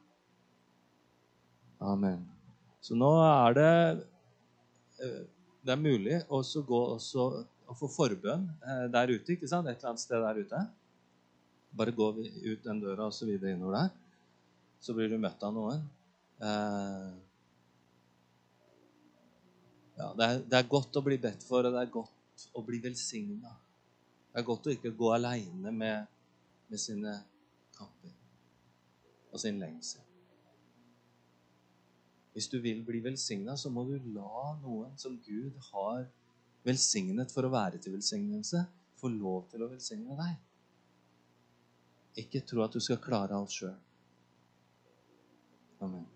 Amen. 1.80 2.24
Så 2.84 2.96
nå 2.96 3.10
er 3.24 3.56
det 3.56 3.70
eh, 5.04 5.22
Det 5.64 5.72
er 5.72 5.80
mulig 5.80 6.20
å 6.28 6.42
gå 6.68 6.80
også 6.94 7.26
og 7.64 7.76
få 7.78 7.88
forbønn 7.88 8.44
eh, 8.60 8.86
der 8.92 9.12
ute, 9.14 9.34
ikke 9.34 9.48
sant? 9.48 9.68
et 9.68 9.78
eller 9.78 9.94
annet 9.94 10.02
sted 10.02 10.20
der 10.20 10.40
ute. 10.44 10.62
Bare 11.74 11.94
gå 11.96 12.10
ut 12.20 12.66
den 12.66 12.82
døra 12.82 13.08
og 13.08 13.14
så 13.16 13.26
videre 13.28 13.54
innover 13.54 13.78
der. 13.78 13.94
Så 14.84 14.94
blir 14.96 15.08
du 15.08 15.16
møtt 15.18 15.42
av 15.42 15.54
noen. 15.56 15.86
Eh, 16.44 17.08
ja, 19.96 20.10
det, 20.18 20.26
er, 20.26 20.40
det, 20.42 20.58
er, 20.58 20.70
godt 20.70 21.00
å 21.00 21.04
bli 21.06 21.18
bedt 21.22 21.46
for, 21.46 21.64
og 21.64 21.72
det 21.74 21.84
er 21.84 21.92
godt 21.94 22.48
å 22.58 22.64
bli 22.66 22.82
velsigna. 22.84 23.56
Det 24.32 24.42
er 24.42 24.48
godt 24.48 24.68
å 24.68 24.74
ikke 24.74 24.92
gå 24.98 25.12
aleine 25.14 25.72
med, 25.72 26.10
med, 26.68 26.80
sine 26.82 27.16
kamper 27.78 28.12
og 29.30 29.40
sin 29.40 29.60
lengsel. 29.62 30.03
Hvis 32.34 32.50
du 32.50 32.58
vil 32.62 32.82
bli 32.86 33.00
velsigna, 33.02 33.54
så 33.56 33.70
må 33.70 33.84
du 33.86 33.94
la 34.16 34.54
noen 34.62 34.96
som 34.98 35.14
Gud 35.22 35.54
har 35.70 36.08
velsignet 36.66 37.30
for 37.30 37.46
å 37.46 37.52
være 37.52 37.78
til 37.78 37.94
velsignelse, 37.94 38.64
få 38.98 39.10
lov 39.12 39.46
til 39.52 39.62
å 39.62 39.70
velsigne 39.70 40.18
deg. 40.18 40.34
Ikke 42.24 42.42
tro 42.46 42.64
at 42.64 42.74
du 42.74 42.82
skal 42.82 43.02
klare 43.02 43.38
alt 43.38 43.54
sjøl. 43.54 43.76
Amen. 45.84 46.13